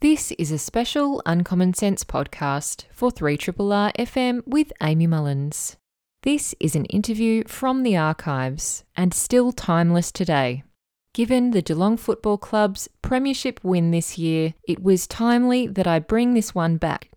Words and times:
This 0.00 0.30
is 0.32 0.52
a 0.52 0.58
special 0.58 1.22
Uncommon 1.24 1.72
Sense 1.72 2.04
podcast 2.04 2.84
for 2.92 3.10
3RRR 3.10 3.94
FM 3.96 4.46
with 4.46 4.70
Amy 4.82 5.06
Mullins. 5.06 5.78
This 6.22 6.54
is 6.60 6.76
an 6.76 6.84
interview 6.86 7.44
from 7.44 7.82
the 7.82 7.96
archives 7.96 8.84
and 8.94 9.14
still 9.14 9.52
timeless 9.52 10.12
today. 10.12 10.64
Given 11.14 11.52
the 11.52 11.62
Geelong 11.62 11.96
Football 11.96 12.36
Club's 12.36 12.90
premiership 13.00 13.58
win 13.62 13.90
this 13.90 14.18
year, 14.18 14.52
it 14.68 14.82
was 14.82 15.06
timely 15.06 15.66
that 15.66 15.86
I 15.86 15.98
bring 15.98 16.34
this 16.34 16.54
one 16.54 16.76
back. 16.76 17.08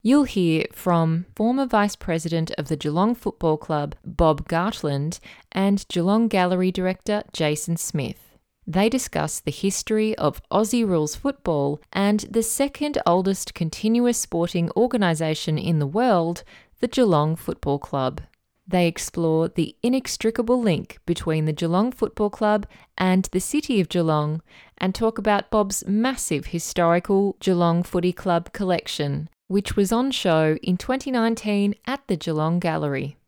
You'll 0.00 0.22
hear 0.22 0.66
from 0.72 1.26
former 1.34 1.66
Vice 1.66 1.96
President 1.96 2.52
of 2.56 2.68
the 2.68 2.76
Geelong 2.76 3.16
Football 3.16 3.56
Club, 3.56 3.96
Bob 4.04 4.46
Gartland, 4.46 5.18
and 5.50 5.84
Geelong 5.88 6.28
Gallery 6.28 6.70
Director, 6.70 7.24
Jason 7.32 7.76
Smith. 7.76 8.33
They 8.66 8.88
discuss 8.88 9.40
the 9.40 9.50
history 9.50 10.16
of 10.16 10.40
Aussie 10.50 10.86
rules 10.86 11.14
football 11.14 11.80
and 11.92 12.20
the 12.20 12.42
second 12.42 12.98
oldest 13.06 13.52
continuous 13.52 14.18
sporting 14.18 14.70
organisation 14.76 15.58
in 15.58 15.78
the 15.78 15.86
world, 15.86 16.44
the 16.80 16.88
Geelong 16.88 17.36
Football 17.36 17.78
Club. 17.78 18.22
They 18.66 18.88
explore 18.88 19.48
the 19.48 19.76
inextricable 19.82 20.60
link 20.60 20.98
between 21.04 21.44
the 21.44 21.52
Geelong 21.52 21.92
Football 21.92 22.30
Club 22.30 22.66
and 22.96 23.28
the 23.32 23.40
City 23.40 23.80
of 23.80 23.90
Geelong 23.90 24.40
and 24.78 24.94
talk 24.94 25.18
about 25.18 25.50
Bob's 25.50 25.84
massive 25.86 26.46
historical 26.46 27.36
Geelong 27.40 27.82
Footy 27.82 28.12
Club 28.12 28.52
collection, 28.54 29.28
which 29.48 29.76
was 29.76 29.92
on 29.92 30.10
show 30.10 30.56
in 30.62 30.78
2019 30.78 31.74
at 31.86 32.00
the 32.06 32.16
Geelong 32.16 32.58
Gallery. 32.58 33.18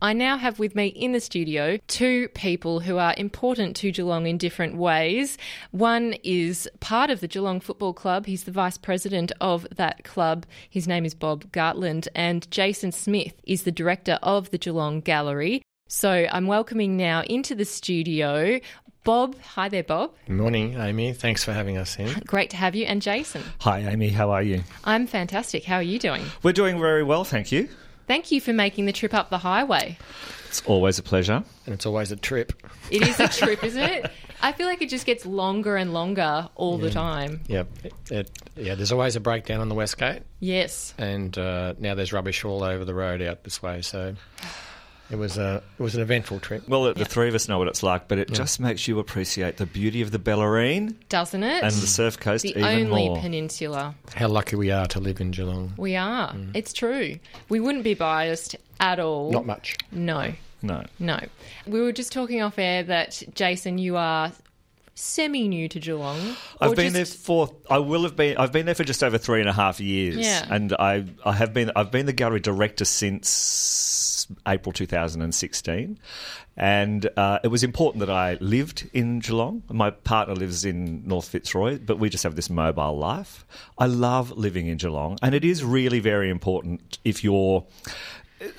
I 0.00 0.12
now 0.12 0.36
have 0.38 0.60
with 0.60 0.76
me 0.76 0.86
in 0.86 1.10
the 1.10 1.20
studio 1.20 1.76
two 1.88 2.28
people 2.28 2.78
who 2.78 2.98
are 2.98 3.14
important 3.16 3.74
to 3.76 3.90
Geelong 3.90 4.28
in 4.28 4.38
different 4.38 4.76
ways. 4.76 5.36
One 5.72 6.14
is 6.22 6.68
part 6.78 7.10
of 7.10 7.18
the 7.18 7.26
Geelong 7.26 7.58
Football 7.58 7.94
Club. 7.94 8.26
He's 8.26 8.44
the 8.44 8.52
vice 8.52 8.78
president 8.78 9.32
of 9.40 9.66
that 9.74 10.04
club. 10.04 10.46
His 10.70 10.86
name 10.86 11.04
is 11.04 11.14
Bob 11.14 11.50
Gartland, 11.50 12.06
and 12.14 12.48
Jason 12.52 12.92
Smith 12.92 13.34
is 13.42 13.64
the 13.64 13.72
director 13.72 14.20
of 14.22 14.50
the 14.50 14.58
Geelong 14.58 15.00
Gallery. 15.00 15.62
So 15.88 16.28
I'm 16.30 16.46
welcoming 16.46 16.96
now 16.96 17.22
into 17.22 17.56
the 17.56 17.64
studio 17.64 18.60
Bob. 19.02 19.36
Hi 19.54 19.68
there, 19.68 19.82
Bob. 19.82 20.12
Morning, 20.28 20.74
Amy. 20.74 21.12
Thanks 21.12 21.42
for 21.42 21.52
having 21.52 21.76
us 21.76 21.98
in. 21.98 22.12
Great 22.24 22.50
to 22.50 22.56
have 22.56 22.76
you. 22.76 22.84
And 22.84 23.02
Jason. 23.02 23.42
Hi, 23.60 23.80
Amy. 23.80 24.10
How 24.10 24.30
are 24.30 24.42
you? 24.42 24.62
I'm 24.84 25.08
fantastic. 25.08 25.64
How 25.64 25.76
are 25.76 25.82
you 25.82 25.98
doing? 25.98 26.24
We're 26.44 26.52
doing 26.52 26.78
very 26.78 27.02
well, 27.02 27.24
thank 27.24 27.50
you. 27.50 27.68
Thank 28.08 28.32
you 28.32 28.40
for 28.40 28.52
making 28.52 28.86
the 28.86 28.92
trip 28.92 29.14
up 29.14 29.30
the 29.30 29.38
highway. 29.38 29.96
It's 30.48 30.62
always 30.66 30.98
a 30.98 31.02
pleasure. 31.02 31.44
And 31.66 31.74
it's 31.74 31.86
always 31.86 32.10
a 32.10 32.16
trip. 32.16 32.52
It 32.90 33.06
is 33.06 33.20
a 33.20 33.28
trip, 33.38 33.62
isn't 33.62 33.80
it? 33.82 34.10
I 34.40 34.52
feel 34.52 34.66
like 34.66 34.80
it 34.82 34.88
just 34.88 35.04
gets 35.06 35.26
longer 35.26 35.76
and 35.76 35.92
longer 35.92 36.48
all 36.54 36.78
the 36.78 36.90
time. 36.90 37.40
Yep. 37.48 37.68
It, 37.84 37.92
it, 38.10 38.30
yeah, 38.56 38.74
there's 38.74 38.92
always 38.92 39.14
a 39.16 39.20
breakdown 39.20 39.60
on 39.60 39.68
the 39.68 39.74
West 39.74 39.98
Gate, 39.98 40.22
Yes. 40.40 40.94
and 40.96 41.36
uh, 41.36 41.74
now 41.78 41.94
there's 41.96 42.12
rubbish 42.12 42.44
all 42.44 42.62
over 42.64 42.84
the 42.84 42.94
road 42.94 43.20
out 43.20 43.44
this 43.44 43.60
way. 43.62 43.82
So 43.82 44.14
it 45.10 45.16
was 45.16 45.38
a 45.38 45.62
it 45.78 45.82
was 45.82 45.94
an 45.94 46.02
eventful 46.02 46.40
trip. 46.40 46.68
Well, 46.68 46.92
the 46.94 47.04
three 47.04 47.28
of 47.28 47.34
us 47.34 47.48
know 47.48 47.58
what 47.58 47.68
it's 47.68 47.82
like, 47.82 48.08
but 48.08 48.18
it 48.18 48.30
just 48.32 48.60
makes 48.60 48.86
you 48.86 48.98
appreciate 48.98 49.56
the 49.56 49.66
beauty 49.66 50.02
of 50.02 50.10
the 50.10 50.18
Bellarine 50.18 50.94
Doesn't 51.08 51.42
it? 51.42 51.62
and 51.62 51.72
the 51.72 51.86
surf 51.86 52.18
coast 52.20 52.42
the 52.42 52.50
even 52.50 52.64
only 52.64 53.08
more. 53.08 53.18
peninsula. 53.20 53.94
How 54.14 54.28
lucky 54.28 54.56
we 54.56 54.70
are 54.70 54.86
to 54.88 55.00
live 55.00 55.20
in 55.20 55.30
Geelong. 55.30 55.72
We 55.76 55.96
are. 55.96 56.32
Mm. 56.32 56.50
It's 56.54 56.72
true. 56.72 57.18
We 57.48 57.60
wouldn't 57.60 57.84
be 57.84 57.94
biased 57.94 58.56
at 58.80 59.00
all. 59.00 59.30
Not 59.32 59.46
much. 59.46 59.76
No. 59.92 60.32
no. 60.62 60.84
No. 60.98 61.20
We 61.66 61.80
were 61.80 61.92
just 61.92 62.12
talking 62.12 62.42
off 62.42 62.58
air 62.58 62.82
that, 62.84 63.22
Jason, 63.34 63.78
you 63.78 63.96
are 63.96 64.32
semi 64.98 65.48
new 65.48 65.68
to 65.68 65.78
Geelong. 65.80 66.36
I've 66.60 66.74
been 66.76 66.92
there 66.92 67.04
for. 67.06 67.54
I 67.70 67.78
will 67.78 68.02
have 68.02 68.16
been. 68.16 68.36
I've 68.36 68.52
been 68.52 68.66
there 68.66 68.74
for 68.74 68.84
just 68.84 69.02
over 69.02 69.16
three 69.18 69.40
and 69.40 69.48
a 69.48 69.52
half 69.52 69.80
years, 69.80 70.16
Yeah. 70.16 70.46
and 70.50 70.72
I. 70.74 71.04
I 71.24 71.32
have 71.32 71.54
been. 71.54 71.70
I've 71.76 71.90
been 71.90 72.06
the 72.06 72.12
gallery 72.12 72.40
director 72.40 72.84
since 72.84 74.26
April 74.46 74.72
2016, 74.72 75.98
and 76.56 77.10
uh, 77.16 77.38
it 77.44 77.48
was 77.48 77.62
important 77.62 78.00
that 78.00 78.10
I 78.10 78.36
lived 78.40 78.88
in 78.92 79.20
Geelong. 79.20 79.62
My 79.70 79.90
partner 79.90 80.34
lives 80.34 80.64
in 80.64 81.06
North 81.06 81.28
Fitzroy, 81.28 81.78
but 81.78 81.98
we 81.98 82.08
just 82.10 82.24
have 82.24 82.34
this 82.36 82.50
mobile 82.50 82.96
life. 82.98 83.46
I 83.78 83.86
love 83.86 84.32
living 84.32 84.66
in 84.66 84.76
Geelong, 84.78 85.18
and 85.22 85.34
it 85.34 85.44
is 85.44 85.64
really 85.64 86.00
very 86.00 86.28
important 86.30 86.98
if 87.04 87.22
you're 87.24 87.64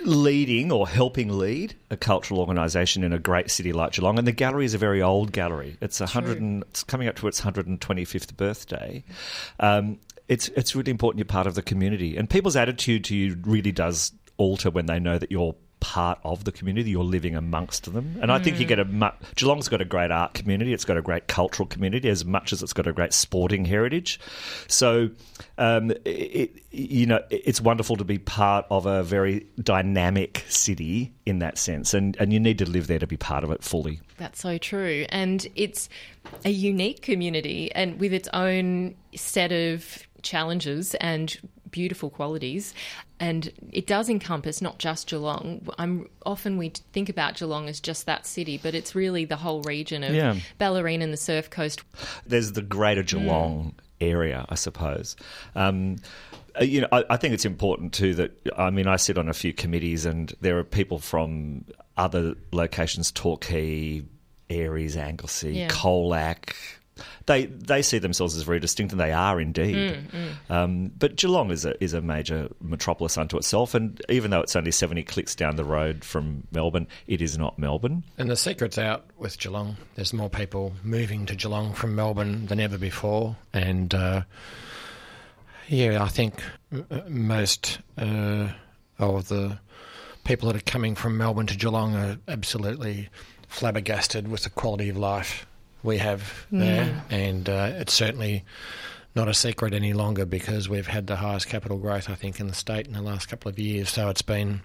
leading 0.02 0.72
or 0.72 0.88
helping 0.88 1.30
lead 1.38 1.76
a 1.90 1.98
cultural 1.98 2.40
organisation 2.40 3.04
in 3.04 3.14
a 3.14 3.20
great 3.20 3.50
city 3.50 3.72
like 3.72 3.94
Geelong. 3.94 4.18
And 4.18 4.28
the 4.28 4.32
gallery 4.32 4.66
is 4.66 4.74
a 4.74 4.78
very 4.78 5.02
old 5.02 5.32
gallery. 5.32 5.78
It's 5.82 6.02
a 6.02 6.06
hundred 6.06 6.40
and 6.40 6.64
it's 6.64 6.84
coming 6.84 7.08
up 7.08 7.16
to 7.18 7.28
its 7.28 7.40
hundred 7.40 7.68
and 7.68 7.80
twenty 7.80 8.06
fifth 8.06 8.36
birthday. 8.38 9.04
Um, 9.60 10.00
it's 10.28 10.50
it's 10.50 10.76
really 10.76 10.92
important 10.92 11.20
you're 11.20 11.26
part 11.26 11.48
of 11.48 11.56
the 11.56 11.62
community, 11.62 12.18
and 12.18 12.30
people's 12.30 12.56
attitude 12.56 13.04
to 13.06 13.16
you 13.16 13.38
really 13.44 13.72
does 13.72 14.12
alter 14.38 14.70
when 14.70 14.86
they 14.86 15.00
know 15.00 15.18
that 15.18 15.32
you're 15.32 15.56
part 15.80 16.20
of 16.24 16.44
the 16.44 16.52
community 16.52 16.92
you're 16.92 17.04
living 17.04 17.36
amongst 17.36 17.92
them 17.94 18.18
and 18.22 18.32
i 18.32 18.40
think 18.40 18.60
you 18.60 18.66
get 18.66 18.80
a 18.80 18.86
mu- 18.86 19.10
geelong's 19.36 19.70
got 19.70 19.82
a 19.82 19.86
great 19.86 20.12
art 20.12 20.34
community 20.34 20.74
it's 20.74 20.86
got 20.86 20.98
a 20.98 21.02
great 21.02 21.28
cultural 21.28 21.66
community 21.66 22.10
as 22.10 22.26
much 22.26 22.52
as 22.52 22.62
it's 22.62 22.74
got 22.74 22.86
a 22.86 22.94
great 22.94 23.14
sporting 23.14 23.66
heritage 23.66 24.20
so 24.68 25.10
um, 25.58 25.92
it, 26.06 26.64
you 26.72 27.06
know 27.06 27.22
it's 27.30 27.62
wonderful 27.62 27.96
to 27.96 28.04
be 28.04 28.18
part 28.18 28.66
of 28.70 28.86
a 28.86 29.04
very 29.04 29.46
dynamic 29.62 30.44
city 30.50 31.14
in 31.26 31.40
that 31.40 31.58
sense 31.58 31.94
and 31.94 32.18
and 32.20 32.34
you 32.34 32.40
need 32.40 32.58
to 32.58 32.70
live 32.70 32.88
there 32.88 33.00
to 33.00 33.08
be 33.08 33.18
part 33.18 33.44
of 33.44 33.52
it 33.52 33.64
fully 33.64 34.00
That's 34.18 34.42
so 34.42 34.58
true. 34.58 35.06
And 35.10 35.48
it's 35.56 35.90
a 36.44 36.50
unique 36.50 37.02
community 37.02 37.72
and 37.74 38.00
with 38.00 38.14
its 38.14 38.28
own 38.34 38.96
set 39.16 39.52
of 39.52 40.04
challenges 40.22 40.96
and 40.96 41.38
beautiful 41.72 42.10
qualities. 42.10 42.74
And 43.20 43.52
it 43.74 43.86
does 43.86 44.08
encompass 44.10 44.62
not 44.62 44.80
just 44.80 45.10
Geelong. 45.10 45.68
I'm 45.78 46.08
often 46.26 46.58
we 46.58 46.70
think 46.94 47.10
about 47.10 47.36
Geelong 47.36 47.68
as 47.68 47.80
just 47.82 48.06
that 48.06 48.26
city, 48.26 48.58
but 48.62 48.74
it's 48.74 48.96
really 48.96 49.26
the 49.26 49.36
whole 49.36 49.62
region 49.64 50.04
of 50.04 50.16
Yeah. 50.16 50.38
Bellarine 50.60 51.02
and 51.04 51.12
the 51.12 51.18
Surf 51.18 51.50
Coast. 51.50 51.82
there's 52.26 52.54
the 52.54 52.62
greater 52.62 53.04
Geelong 53.04 53.74
area, 54.00 54.46
I 54.48 54.56
suppose. 54.56 55.18
Um, 55.56 55.98
uh, 56.60 56.64
you 56.64 56.82
know, 56.82 56.88
I, 56.94 57.04
I 57.10 57.18
think 57.18 57.34
it's 57.34 57.46
important 57.46 57.94
too 57.94 58.16
that 58.16 58.32
I 58.58 58.70
mean, 58.70 58.88
I 58.88 58.96
sit 58.96 59.18
on 59.18 59.28
a 59.30 59.34
few 59.34 59.52
committees, 59.54 60.06
and 60.06 60.34
there 60.42 60.58
are 60.58 60.64
people 60.64 60.98
from 61.00 61.66
other 61.98 62.36
locations: 62.54 63.12
Torquay, 63.12 64.04
Aireys, 64.50 64.96
Anglesea, 64.96 65.52
Yeah. 65.54 65.68
Colac. 65.68 66.54
They 67.26 67.46
they 67.46 67.82
see 67.82 68.00
themselves 68.00 68.36
as 68.36 68.44
very 68.44 68.60
distinct, 68.60 68.92
and 68.92 69.00
they 69.00 69.12
are 69.12 69.40
indeed. 69.40 69.98
Um, 70.50 70.92
but 70.98 71.16
Geelong 71.16 71.52
is 71.52 71.66
a 71.66 71.82
is 71.84 71.94
a 71.94 72.02
major 72.02 72.50
metropolis 72.62 73.18
unto 73.18 73.38
itself, 73.38 73.74
and 73.74 74.02
even 74.10 74.32
though 74.32 74.42
it's 74.42 74.56
only 74.56 74.72
seventy 74.72 75.04
clicks 75.04 75.36
down 75.36 75.56
the 75.56 75.66
road 75.66 76.04
from 76.04 76.44
Melbourne, 76.52 76.88
it 77.08 77.22
is 77.22 77.38
not 77.38 77.60
Melbourne. 77.60 78.04
And 78.18 78.30
the 78.30 78.36
secret's 78.36 78.78
out 78.78 79.06
with 79.18 79.38
Geelong. 79.40 79.78
There's 79.96 80.14
more 80.14 80.30
people 80.30 80.74
moving 80.84 81.26
to 81.28 81.36
Geelong 81.36 81.74
from 81.74 81.96
Melbourne 81.96 82.48
than 82.48 82.60
ever 82.60 82.78
before. 82.78 83.36
And 83.54 83.94
uh, 83.94 84.24
yeah, 85.68 86.04
I 86.04 86.08
think 86.08 86.42
uh, 86.74 87.02
most 87.08 87.80
uh, 87.98 88.50
of 88.98 89.28
the 89.28 89.60
people 90.24 90.52
that 90.52 90.58
are 90.58 90.72
coming 90.72 90.96
from 90.96 91.18
Melbourne 91.18 91.48
to 91.48 91.58
Geelong 91.58 91.96
are 91.96 92.18
absolutely 92.28 93.10
flabbergasted 93.48 94.28
with 94.28 94.44
the 94.44 94.50
quality 94.50 94.90
of 94.90 94.98
life 94.98 95.46
we 95.84 95.98
have 95.98 96.46
there. 96.52 97.04
And 97.10 97.48
uh, 97.50 97.72
it's 97.76 97.94
certainly 97.94 98.44
not 99.16 99.28
a 99.28 99.34
secret 99.34 99.74
any 99.74 99.94
longer 99.94 100.26
because 100.26 100.70
we've 100.70 100.88
had 100.88 101.08
the 101.08 101.18
highest 101.18 101.48
capital 101.48 101.78
growth, 101.78 102.10
I 102.10 102.16
think, 102.16 102.40
in 102.40 102.48
the 102.48 102.54
state 102.54 102.88
in 102.88 102.94
the 102.94 103.02
last 103.02 103.28
couple 103.28 103.50
of 103.50 103.58
years. 103.60 103.90
So 103.90 104.10
it's 104.10 104.22
been 104.22 104.62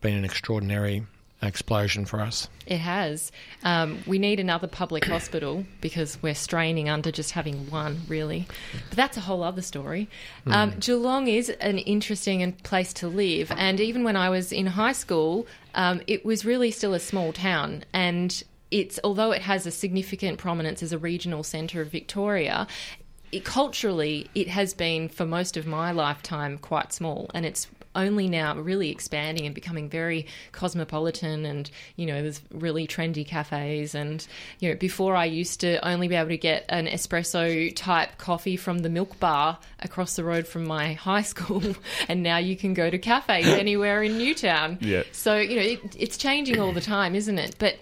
been 0.00 0.14
an 0.14 0.24
extraordinary 0.24 1.06
explosion 1.42 2.04
for 2.04 2.20
us. 2.20 2.48
It 2.66 2.78
has. 2.78 3.30
Um, 3.62 4.02
we 4.06 4.18
need 4.18 4.40
another 4.40 4.66
public 4.66 5.04
hospital 5.14 5.64
because 5.80 6.18
we're 6.22 6.34
straining 6.34 6.88
under 6.88 7.10
just 7.10 7.32
having 7.32 7.70
one, 7.70 8.02
really. 8.08 8.46
But 8.88 8.96
that's 8.96 9.16
a 9.16 9.20
whole 9.20 9.42
other 9.42 9.62
story. 9.62 10.08
Um, 10.46 10.74
Geelong 10.78 11.28
is 11.28 11.50
an 11.50 11.78
interesting 11.78 12.42
and 12.42 12.60
place 12.62 12.92
to 12.94 13.08
live, 13.08 13.52
and 13.56 13.80
even 13.80 14.04
when 14.04 14.16
I 14.16 14.30
was 14.30 14.52
in 14.52 14.66
high 14.66 14.92
school, 14.92 15.46
um, 15.74 16.00
it 16.06 16.24
was 16.24 16.44
really 16.44 16.70
still 16.70 16.94
a 16.94 17.00
small 17.00 17.32
town, 17.32 17.84
and 17.92 18.42
it's 18.70 18.98
although 19.04 19.32
it 19.32 19.42
has 19.42 19.66
a 19.66 19.70
significant 19.70 20.38
prominence 20.38 20.82
as 20.82 20.92
a 20.92 20.98
regional 20.98 21.42
centre 21.42 21.80
of 21.80 21.88
Victoria. 21.88 22.66
It, 23.32 23.44
culturally, 23.44 24.28
it 24.34 24.48
has 24.48 24.72
been 24.72 25.08
for 25.08 25.26
most 25.26 25.56
of 25.56 25.66
my 25.66 25.90
lifetime 25.90 26.58
quite 26.58 26.92
small, 26.92 27.28
and 27.34 27.44
it's 27.44 27.66
only 27.96 28.28
now 28.28 28.56
really 28.56 28.90
expanding 28.90 29.46
and 29.46 29.54
becoming 29.54 29.88
very 29.88 30.26
cosmopolitan 30.52 31.46
and 31.46 31.70
you 31.96 32.04
know 32.06 32.20
there's 32.22 32.40
really 32.52 32.86
trendy 32.86 33.26
cafes 33.26 33.94
and 33.94 34.26
you 34.60 34.68
know 34.68 34.74
before 34.76 35.16
I 35.16 35.24
used 35.24 35.60
to 35.60 35.86
only 35.88 36.08
be 36.08 36.14
able 36.14 36.28
to 36.30 36.36
get 36.36 36.64
an 36.68 36.86
espresso 36.86 37.74
type 37.74 38.18
coffee 38.18 38.56
from 38.56 38.80
the 38.80 38.88
milk 38.88 39.18
bar 39.20 39.58
across 39.80 40.16
the 40.16 40.24
road 40.24 40.46
from 40.46 40.66
my 40.66 40.92
high 41.08 41.22
school 41.22 41.62
and 42.08 42.22
now 42.22 42.36
you 42.38 42.56
can 42.56 42.74
go 42.74 42.90
to 42.90 42.98
cafes 42.98 43.46
anywhere 43.64 44.02
in 44.02 44.18
Newtown 44.18 44.78
Yeah. 44.80 45.02
so 45.12 45.36
you 45.38 45.56
know 45.56 45.62
it, 45.62 45.96
it's 45.98 46.16
changing 46.16 46.60
all 46.60 46.72
the 46.72 46.80
time 46.80 47.14
isn't 47.14 47.38
it 47.38 47.56
but 47.58 47.76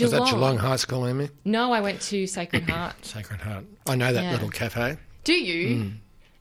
Was 0.00 0.10
that 0.10 0.26
Geelong 0.26 0.56
High 0.58 0.76
School, 0.76 1.06
Amy? 1.06 1.28
no 1.44 1.72
I 1.72 1.80
went 1.80 2.00
to 2.02 2.26
Sacred 2.26 2.68
Heart 2.68 3.04
Sacred 3.04 3.40
Heart. 3.40 3.64
I 3.86 3.94
know 3.94 4.12
that 4.12 4.22
Yeah. 4.24 4.32
little 4.32 4.50
cafe. 4.50 4.96
do 5.24 5.34
you 5.34 5.68
mm. 5.76 5.92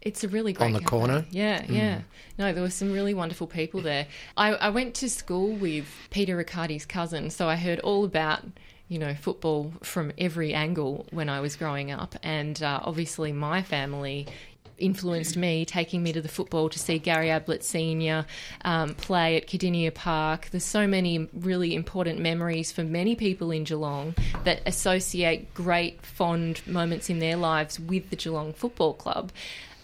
It's 0.01 0.23
a 0.23 0.27
really 0.27 0.53
great 0.53 0.67
On 0.67 0.73
the 0.73 0.79
cafe. 0.79 0.89
corner? 0.89 1.25
Yeah, 1.29 1.63
yeah. 1.69 2.01
No, 2.37 2.53
there 2.53 2.63
were 2.63 2.69
some 2.71 2.91
really 2.91 3.13
wonderful 3.13 3.47
people 3.47 3.81
there. 3.81 4.07
I, 4.35 4.53
I 4.53 4.69
went 4.69 4.95
to 4.95 5.09
school 5.09 5.51
with 5.53 5.85
Peter 6.09 6.35
Riccardi's 6.35 6.85
cousin, 6.85 7.29
so 7.29 7.47
I 7.47 7.55
heard 7.55 7.79
all 7.81 8.03
about 8.03 8.43
you 8.87 8.99
know 8.99 9.13
football 9.13 9.73
from 9.83 10.11
every 10.17 10.53
angle 10.53 11.05
when 11.11 11.29
I 11.29 11.39
was 11.39 11.55
growing 11.55 11.91
up, 11.91 12.15
and 12.23 12.61
uh, 12.61 12.79
obviously 12.83 13.31
my 13.31 13.61
family 13.61 14.27
influenced 14.81 15.37
me, 15.37 15.63
taking 15.63 16.03
me 16.03 16.11
to 16.11 16.21
the 16.21 16.27
football 16.27 16.67
to 16.67 16.79
see 16.79 16.97
Gary 16.97 17.29
Ablett 17.29 17.63
Senior 17.63 18.25
um, 18.65 18.95
play 18.95 19.37
at 19.37 19.47
Kardinia 19.47 19.93
Park. 19.93 20.49
There's 20.51 20.65
so 20.65 20.87
many 20.87 21.29
really 21.33 21.75
important 21.75 22.19
memories 22.19 22.71
for 22.71 22.83
many 22.83 23.15
people 23.15 23.51
in 23.51 23.63
Geelong 23.63 24.15
that 24.43 24.61
associate 24.65 25.53
great, 25.53 26.03
fond 26.03 26.65
moments 26.67 27.09
in 27.09 27.19
their 27.19 27.35
lives 27.35 27.79
with 27.79 28.09
the 28.09 28.15
Geelong 28.15 28.53
Football 28.53 28.95
Club. 28.95 29.31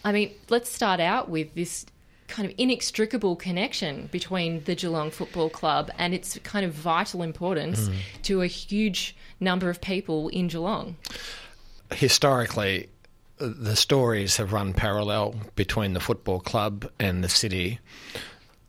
I 0.08 0.14
mean, 0.14 0.32
let's 0.48 0.72
start 0.72 1.02
out 1.02 1.28
with 1.28 1.54
this 1.54 1.86
kind 2.30 2.50
of 2.50 2.56
inextricable 2.58 3.36
connection 3.36 4.08
between 4.10 4.64
the 4.64 4.74
Geelong 4.74 5.12
Football 5.12 5.50
Club 5.50 5.92
and 5.98 6.14
its 6.14 6.40
kind 6.44 6.66
of 6.66 6.72
vital 6.72 7.22
importance 7.22 7.90
to 8.24 8.42
a 8.42 8.48
huge 8.48 9.18
number 9.42 9.70
of 9.70 9.82
people 9.82 10.30
in 10.30 10.48
Geelong. 10.48 10.96
historically, 11.92 12.88
the 13.38 13.76
stories 13.76 14.38
have 14.38 14.54
run 14.54 14.74
parallel 14.74 15.36
between 15.56 15.92
the 15.92 16.00
football 16.00 16.40
club 16.40 16.90
and 17.02 17.22
the 17.22 17.30
city. 17.30 17.80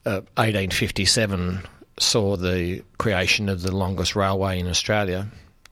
Uh, 0.05 0.19
1857 0.35 1.61
saw 1.99 2.35
the 2.35 2.83
creation 2.97 3.47
of 3.47 3.61
the 3.61 3.73
longest 3.73 4.13
railway 4.13 4.59
in 4.59 4.67
Australia, 4.67 5.29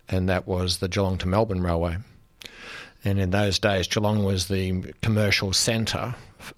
and 0.07 0.29
that 0.29 0.47
was 0.47 0.77
the 0.77 0.87
Geelong 0.87 1.17
to 1.17 1.27
Melbourne 1.27 1.61
Railway. 1.61 1.97
And 3.07 3.21
in 3.21 3.29
those 3.29 3.57
days, 3.57 3.87
Geelong 3.87 4.25
was 4.25 4.49
the 4.49 4.93
commercial 5.01 5.53
centre 5.53 6.13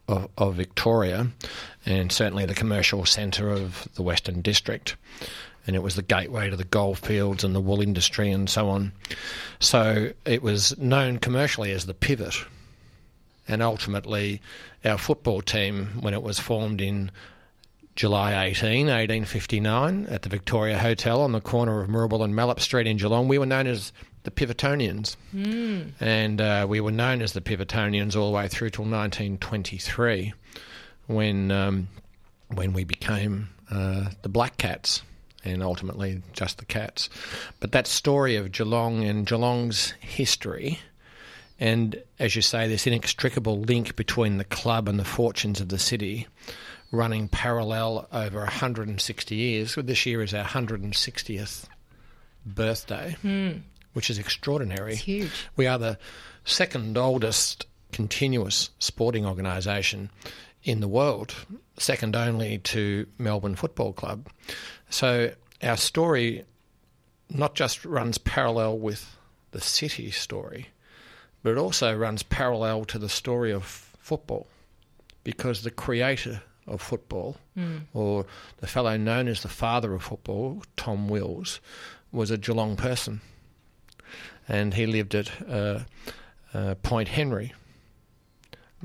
of, 0.07 0.27
of 0.35 0.55
Victoria, 0.55 1.27
and 1.85 2.11
certainly 2.11 2.47
the 2.47 2.55
commercial 2.55 3.05
centre 3.05 3.49
of 3.51 3.87
the 3.93 4.01
Western 4.01 4.41
District. 4.41 4.95
And 5.67 5.75
it 5.75 5.83
was 5.83 5.93
the 5.93 6.01
gateway 6.01 6.49
to 6.49 6.55
the 6.55 6.63
goldfields 6.63 7.43
and 7.43 7.53
the 7.53 7.61
wool 7.61 7.81
industry 7.81 8.31
and 8.31 8.49
so 8.49 8.67
on. 8.67 8.93
So 9.59 10.11
it 10.25 10.41
was 10.41 10.75
known 10.79 11.19
commercially 11.19 11.71
as 11.71 11.85
the 11.85 11.93
pivot. 11.93 12.33
And 13.47 13.61
ultimately, 13.61 14.41
our 14.83 14.97
football 14.97 15.43
team, 15.43 15.99
when 15.99 16.15
it 16.15 16.23
was 16.23 16.39
formed 16.39 16.81
in 16.81 17.11
July 17.95 18.45
18, 18.45 18.87
1859, 18.87 20.07
at 20.09 20.23
the 20.23 20.29
Victoria 20.29 20.79
Hotel 20.79 21.21
on 21.21 21.31
the 21.31 21.41
corner 21.41 21.79
of 21.79 21.89
Moorabool 21.89 22.23
and 22.23 22.33
Malop 22.33 22.59
Street 22.59 22.87
in 22.87 22.97
Geelong, 22.97 23.27
we 23.27 23.37
were 23.37 23.45
known 23.45 23.67
as 23.67 23.93
the 24.29 24.45
Pivotonians. 24.45 25.15
And 25.99 26.41
uh, 26.41 26.65
we 26.69 26.79
were 26.79 26.91
known 26.91 27.21
as 27.21 27.33
the 27.33 27.41
Pivotonians 27.41 28.15
all 28.15 28.31
the 28.31 28.35
way 28.35 28.47
through 28.47 28.69
till 28.71 28.85
1923, 28.85 30.33
when, 31.07 31.51
um, 31.51 31.87
when 32.53 32.73
we 32.73 32.83
became 32.83 33.49
uh, 33.71 34.09
the 34.21 34.29
Black 34.29 34.57
Cats 34.57 35.01
and 35.43 35.63
ultimately 35.63 36.21
just 36.33 36.57
the 36.57 36.65
Cats. 36.65 37.09
But 37.59 37.71
that 37.71 37.87
story 37.87 38.35
of 38.35 38.51
Geelong 38.51 39.03
and 39.03 39.25
Geelong's 39.25 39.93
history, 39.99 40.79
and 41.59 42.01
as 42.19 42.35
you 42.35 42.41
say, 42.41 42.67
this 42.67 42.87
inextricable 42.87 43.59
link 43.61 43.95
between 43.95 44.37
the 44.37 44.43
club 44.43 44.87
and 44.89 44.99
the 44.99 45.05
fortunes 45.05 45.61
of 45.61 45.69
the 45.69 45.79
city, 45.79 46.27
running 46.91 47.27
parallel 47.27 48.07
over 48.11 48.39
160 48.39 49.35
years. 49.35 49.75
This 49.75 50.05
year 50.05 50.21
is 50.21 50.33
our 50.33 50.45
160th 50.45 51.65
birthday, 52.45 53.15
which 53.99 54.09
is 54.09 54.17
extraordinary. 54.17 54.93
It's 54.93 55.01
huge. 55.01 55.49
We 55.57 55.67
are 55.67 55.77
the 55.77 55.97
second 56.45 56.97
oldest 56.97 57.67
continuous 57.91 58.69
sporting 58.79 59.25
organisation 59.25 60.09
in 60.63 60.79
the 60.79 60.87
world, 60.87 61.35
second 61.77 62.15
only 62.15 62.59
to 62.59 63.07
Melbourne 63.17 63.57
Football 63.57 63.91
Club. 63.91 64.29
So 64.89 65.33
our 65.61 65.75
story 65.75 66.45
not 67.29 67.55
just 67.55 67.83
runs 67.83 68.17
parallel 68.17 68.79
with 68.79 69.17
the 69.51 69.59
city 69.59 70.11
story, 70.11 70.69
but 71.43 71.49
it 71.49 71.57
also 71.57 71.93
runs 71.93 72.23
parallel 72.23 72.85
to 72.85 72.99
the 72.99 73.09
story 73.09 73.51
of 73.51 73.65
football 73.99 74.47
because 75.25 75.63
the 75.63 75.71
creator 75.71 76.41
of 76.65 76.81
football, 76.81 77.35
mm. 77.57 77.81
or 77.93 78.25
the 78.61 78.67
fellow 78.67 78.95
known 78.95 79.27
as 79.27 79.41
the 79.41 79.49
father 79.49 79.93
of 79.93 80.03
football, 80.03 80.63
Tom 80.77 81.09
Wills, 81.09 81.59
was 82.13 82.31
a 82.31 82.37
Geelong 82.37 82.77
person. 82.77 83.19
And 84.49 84.73
he 84.73 84.85
lived 84.85 85.15
at 85.15 85.31
uh, 85.47 85.79
uh, 86.53 86.75
Point 86.81 87.07
Henry 87.07 87.53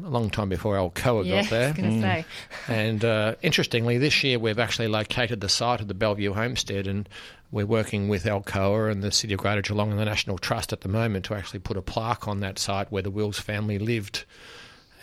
a 0.02 0.08
long 0.08 0.30
time 0.30 0.48
before 0.48 0.76
Alcoa 0.76 1.24
Yeah, 1.24 1.42
got 1.42 1.50
there. 1.50 1.64
I 1.64 1.68
was 1.68 1.76
going 1.76 1.92
to 1.92 2.00
say. 2.00 2.24
And 2.68 3.04
uh, 3.04 3.34
interestingly, 3.42 3.98
this 3.98 4.24
year 4.24 4.38
we've 4.38 4.58
actually 4.58 4.88
located 4.88 5.40
the 5.40 5.48
site 5.48 5.80
of 5.80 5.88
the 5.88 5.94
Bellevue 5.94 6.32
Homestead, 6.32 6.86
and 6.86 7.08
we're 7.52 7.66
working 7.66 8.08
with 8.08 8.24
Alcoa 8.24 8.90
and 8.90 9.02
the 9.02 9.12
City 9.12 9.34
of 9.34 9.40
Greater 9.40 9.62
Geelong 9.62 9.90
and 9.90 9.98
the 9.98 10.04
National 10.04 10.38
Trust 10.38 10.72
at 10.72 10.80
the 10.80 10.88
moment 10.88 11.26
to 11.26 11.34
actually 11.34 11.60
put 11.60 11.76
a 11.76 11.82
plaque 11.82 12.26
on 12.26 12.40
that 12.40 12.58
site 12.58 12.90
where 12.90 13.02
the 13.02 13.10
Wills 13.10 13.38
family 13.38 13.78
lived. 13.78 14.24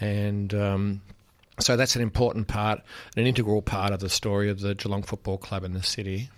And 0.01 0.53
um, 0.53 1.01
so 1.59 1.77
that's 1.77 1.95
an 1.95 2.01
important 2.01 2.47
part, 2.47 2.81
an 3.15 3.25
integral 3.25 3.61
part 3.61 3.93
of 3.93 3.99
the 3.99 4.09
story 4.09 4.49
of 4.49 4.59
the 4.59 4.75
Geelong 4.75 5.03
Football 5.03 5.37
Club 5.37 5.63
and 5.63 5.75
the 5.75 5.83
city. 5.83 6.29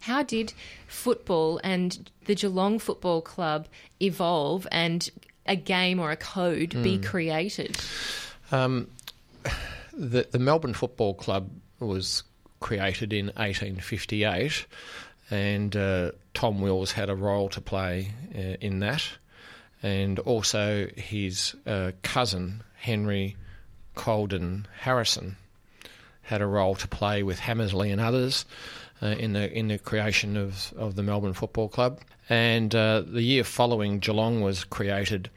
How 0.00 0.22
did 0.22 0.54
football 0.86 1.60
and 1.62 2.10
the 2.24 2.34
Geelong 2.34 2.78
Football 2.78 3.20
Club 3.20 3.68
evolve 4.00 4.66
and 4.72 5.08
a 5.46 5.56
game 5.56 5.98
or 5.98 6.10
a 6.10 6.16
code 6.16 6.82
be 6.82 6.98
created? 6.98 7.76
Um, 8.50 8.88
the, 9.92 10.26
the 10.30 10.38
Melbourne 10.38 10.74
Football 10.74 11.14
Club 11.14 11.50
was 11.78 12.22
created 12.60 13.12
in 13.12 13.26
1858, 13.26 14.66
and 15.30 15.76
uh, 15.76 16.12
Tom 16.34 16.60
Wills 16.60 16.92
had 16.92 17.10
a 17.10 17.14
role 17.14 17.48
to 17.50 17.60
play 17.60 18.12
uh, 18.34 18.56
in 18.60 18.80
that, 18.80 19.02
and 19.82 20.18
also 20.20 20.88
his 20.96 21.54
uh, 21.66 21.92
cousin 22.02 22.62
Henry 22.76 23.36
Colden 23.94 24.66
Harrison 24.80 25.36
had 26.22 26.40
a 26.40 26.46
role 26.46 26.74
to 26.76 26.86
play 26.86 27.22
with 27.22 27.38
Hammersley 27.40 27.90
and 27.90 28.00
others 28.00 28.44
uh, 29.02 29.06
in 29.06 29.32
the 29.32 29.50
in 29.52 29.68
the 29.68 29.78
creation 29.78 30.36
of, 30.36 30.72
of 30.76 30.94
the 30.94 31.02
Melbourne 31.02 31.32
Football 31.32 31.68
Club. 31.68 32.00
And 32.28 32.74
uh, 32.74 33.02
the 33.02 33.22
year 33.22 33.44
following, 33.44 33.98
Geelong 33.98 34.40
was 34.40 34.64
created 34.64 35.30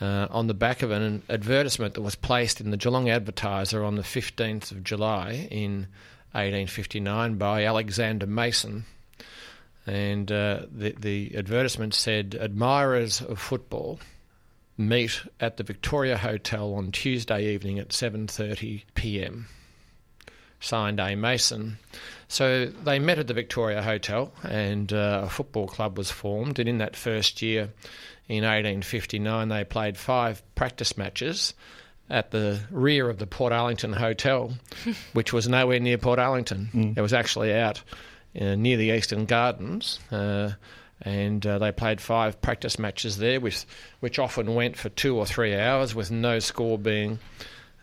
uh, 0.00 0.26
on 0.30 0.46
the 0.46 0.54
back 0.54 0.82
of 0.82 0.90
an 0.90 1.22
advertisement 1.28 1.94
that 1.94 2.02
was 2.02 2.14
placed 2.14 2.60
in 2.60 2.70
the 2.70 2.76
Geelong 2.76 3.08
Advertiser 3.08 3.84
on 3.84 3.94
the 3.94 4.02
15th 4.02 4.70
of 4.72 4.84
July 4.84 5.48
in 5.50 5.86
1859 6.32 7.36
by 7.36 7.64
Alexander 7.64 8.26
Mason. 8.26 8.84
And 9.86 10.30
uh, 10.32 10.62
the, 10.70 10.94
the 10.98 11.36
advertisement 11.36 11.94
said, 11.94 12.36
Admirers 12.40 13.20
of 13.20 13.38
football 13.38 14.00
meet 14.76 15.22
at 15.40 15.56
the 15.56 15.62
Victoria 15.62 16.16
Hotel 16.16 16.74
on 16.74 16.90
Tuesday 16.90 17.52
evening 17.54 17.78
at 17.78 17.90
7:30 17.90 18.82
p.m. 18.94 19.46
Signed 20.60 21.00
A 21.00 21.14
Mason. 21.14 21.78
So 22.28 22.66
they 22.66 22.98
met 22.98 23.18
at 23.18 23.26
the 23.26 23.34
Victoria 23.34 23.82
Hotel, 23.82 24.32
and 24.42 24.92
uh, 24.92 25.22
a 25.24 25.28
football 25.28 25.66
club 25.66 25.98
was 25.98 26.10
formed. 26.10 26.58
And 26.58 26.68
in 26.68 26.78
that 26.78 26.96
first 26.96 27.42
year, 27.42 27.70
in 28.28 28.44
1859, 28.44 29.48
they 29.48 29.64
played 29.64 29.96
five 29.96 30.42
practice 30.54 30.96
matches 30.96 31.54
at 32.10 32.30
the 32.30 32.60
rear 32.70 33.08
of 33.08 33.18
the 33.18 33.26
Portarlington 33.26 33.94
Hotel, 33.94 34.52
which 35.12 35.32
was 35.32 35.48
nowhere 35.48 35.80
near 35.80 35.98
Portarlington. 35.98 36.96
It 36.96 37.00
was 37.00 37.12
actually 37.12 37.54
out 37.54 37.82
uh, 38.40 38.54
near 38.54 38.76
the 38.76 38.90
Eastern 38.90 39.26
Gardens. 39.26 40.00
Uh, 40.10 40.52
and 41.02 41.46
uh, 41.46 41.58
they 41.58 41.72
played 41.72 42.00
five 42.00 42.40
practice 42.40 42.78
matches 42.78 43.18
there, 43.18 43.40
which, 43.40 43.64
which 44.00 44.18
often 44.18 44.54
went 44.54 44.76
for 44.76 44.88
two 44.88 45.16
or 45.16 45.26
three 45.26 45.54
hours 45.54 45.94
with 45.94 46.10
no 46.10 46.38
score 46.38 46.78
being 46.78 47.18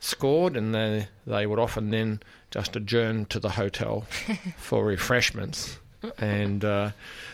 scored, 0.02 0.58
and 0.58 0.76
they, 0.76 1.08
they 1.26 1.48
would 1.48 1.60
often 1.60 1.92
then 1.92 2.20
just 2.50 2.76
adjourn 2.76 3.26
to 3.28 3.40
the 3.40 3.52
hotel 3.52 4.02
for 4.58 4.84
refreshments. 4.84 5.80
And 6.18 6.66
uh, 6.66 6.92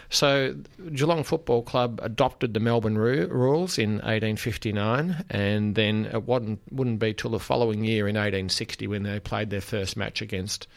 so 0.09 0.53
Geelong 0.93 1.23
Football 1.23 1.63
Club 1.63 2.01
adopted 2.03 2.53
the 2.53 2.59
Melbourne 2.59 2.97
ru- 2.97 3.27
rules 3.27 3.77
in 3.79 3.93
1859, 3.93 5.23
and 5.29 5.73
then 5.73 6.05
it 6.05 6.27
wouldn't, 6.27 6.59
wouldn't 6.69 6.99
be 6.99 7.13
till 7.13 7.31
the 7.31 7.39
following 7.39 7.83
year 7.85 8.07
in 8.07 8.15
1860 8.15 8.85
when 8.87 9.03
they 9.03 9.19
played 9.21 9.49
their 9.49 9.61
first 9.61 9.95
match 9.95 10.21
against 10.21 10.67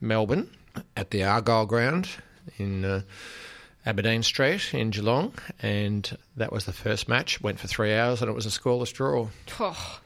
Melbourne 0.00 0.48
at 0.96 1.10
the 1.10 1.24
Argyle 1.24 1.66
Ground 1.66 2.08
in 2.56 2.84
uh, 2.84 3.02
Aberdeen 3.84 4.22
Street 4.22 4.72
in 4.72 4.90
Geelong, 4.90 5.34
and 5.60 6.16
that 6.36 6.52
was 6.52 6.66
the 6.66 6.72
first 6.72 7.08
match. 7.08 7.40
Went 7.40 7.58
for 7.58 7.66
three 7.66 7.94
hours, 7.94 8.22
and 8.22 8.30
it 8.30 8.34
was 8.34 8.46
a 8.46 8.50
scoreless 8.50 8.92
draw. 8.92 9.28
Oh, 9.58 10.00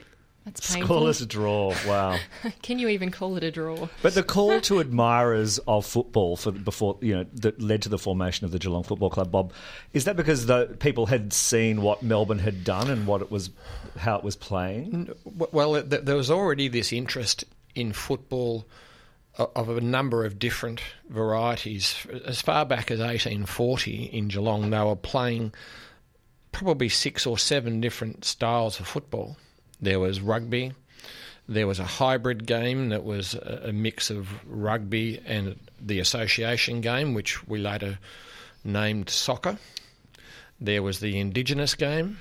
That's 0.55 0.75
painful. 0.75 1.02
Scoreless 1.02 1.28
draw. 1.28 1.75
Wow. 1.87 2.19
Can 2.62 2.78
you 2.78 2.88
even 2.88 3.11
call 3.11 3.37
it 3.37 3.45
a 3.45 3.50
draw? 3.50 3.88
But 4.02 4.14
the 4.14 4.23
call 4.23 4.61
to 4.62 4.81
admirers 4.81 5.59
of 5.69 5.85
football 5.85 6.37
for 6.37 6.52
before 6.52 6.97
you 7.02 7.17
know 7.17 7.26
that 7.35 7.61
led 7.61 7.83
to 7.83 7.90
the 7.90 7.99
formation 7.99 8.47
of 8.47 8.50
the 8.50 8.59
Geelong 8.59 8.83
Football 8.83 9.11
Club, 9.11 9.31
Bob, 9.31 9.52
is 9.93 10.05
that 10.05 10.17
because 10.17 10.47
the 10.47 10.75
people 10.78 11.07
had 11.07 11.33
seen 11.33 11.83
what 11.83 12.02
Melbourne 12.02 12.38
had 12.38 12.64
done 12.64 12.90
and 12.90 13.07
what 13.07 13.21
it 13.21 13.31
was, 13.31 13.50
how 13.99 14.17
it 14.17 14.25
was 14.25 14.37
playing? 14.37 15.11
Well, 15.25 15.83
there 15.83 16.17
was 16.17 16.31
already 16.31 16.69
this 16.69 16.93
interest 16.93 17.45
in 17.75 17.93
football 17.93 18.67
uh, 19.38 19.47
of 19.55 19.69
a 19.69 19.81
number 19.81 20.25
of 20.25 20.38
different 20.38 20.81
varieties. 21.11 22.07
As 22.25 22.40
far 22.40 22.64
back 22.64 22.90
as 22.90 23.00
1840 23.00 24.05
in 24.05 24.28
Geelong, 24.28 24.71
they 24.71 24.81
were 24.81 24.97
playing 24.97 25.52
probably 26.52 26.88
six 26.88 27.26
or 27.26 27.38
seven 27.38 27.81
different 27.81 28.25
styles 28.25 28.81
of 28.81 28.87
football. 28.87 29.37
There 29.80 30.00
was 30.00 30.20
rugby. 30.20 30.73
There 31.49 31.66
was 31.66 31.78
a 31.78 31.85
hybrid 31.85 32.47
game 32.47 32.90
that 32.90 33.04
was 33.04 33.35
a, 33.35 33.73
mix 33.73 34.11
of 34.11 34.28
rugby 34.47 35.20
and 35.25 35.58
the 35.80 35.99
association 35.99 36.82
game, 36.82 37.14
which 37.14 37.47
we 37.49 37.58
later 37.58 37.99
named 38.64 39.08
soccer. 39.08 39.58
There 40.61 40.82
was 40.82 41.00
the 41.00 41.18
Indigenous 41.18 41.75
game 41.75 42.18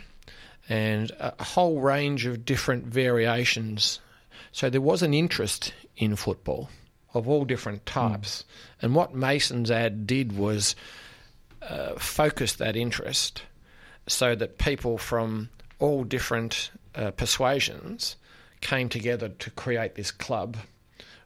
and 0.70 1.12
a 1.20 1.44
whole 1.44 1.82
range 1.82 2.26
of 2.26 2.46
different 2.46 2.86
variations. 2.86 4.00
So 4.52 4.70
there 4.70 4.82
was 4.82 5.02
an 5.02 5.14
interest 5.14 5.74
in 5.98 6.16
football 6.16 6.70
of 7.14 7.28
all 7.28 7.46
different 7.46 7.86
types. 7.86 8.46
And 8.82 8.96
what 8.96 9.16
Mason's 9.16 9.72
ad 9.72 10.08
did 10.08 10.38
was 10.38 10.76
uh, 11.62 11.94
focus 11.96 12.54
that 12.54 12.76
interest 12.76 13.44
so 14.08 14.36
that 14.36 14.58
people 14.58 14.98
from 14.98 15.50
all 15.80 16.04
different 16.04 16.72
uh, 16.96 17.12
persuasions 17.12 18.16
came 18.62 18.90
together 18.90 19.30
to 19.30 19.52
create 19.52 19.96
this 19.96 20.12
club 20.12 20.58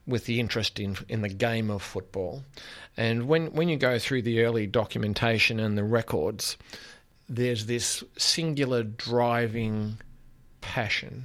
with 0.08 0.26
the 0.26 0.40
interest 0.40 0.80
in 0.80 0.98
in 1.08 1.22
the 1.22 1.30
game 1.30 1.70
of 1.70 1.82
football. 1.82 2.44
And 2.98 3.28
when 3.28 3.54
when 3.54 3.70
you 3.70 3.78
go 3.78 4.00
through 4.00 4.24
the 4.24 4.44
early 4.44 4.68
documentation 4.68 5.60
and 5.60 5.78
the 5.78 5.84
records, 5.84 6.58
there's 7.30 7.66
this 7.66 8.04
singular 8.18 8.84
driving 8.84 9.98
passion. 10.60 11.24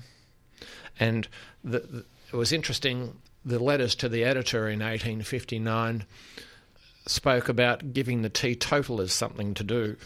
And 0.99 1.29
the, 1.65 1.81
the, 1.81 2.05
it 2.33 2.37
was 2.37 2.53
interesting. 2.53 3.17
The 3.45 3.59
letters 3.59 3.95
to 3.97 4.09
the 4.09 4.25
editor 4.25 4.69
in 4.69 4.81
1859 4.81 6.05
spoke 7.07 7.49
about 7.49 7.93
giving 7.93 8.23
the 8.23 8.29
teetotalers 8.29 9.13
something 9.13 9.55
to 9.55 9.65
do. 9.65 9.97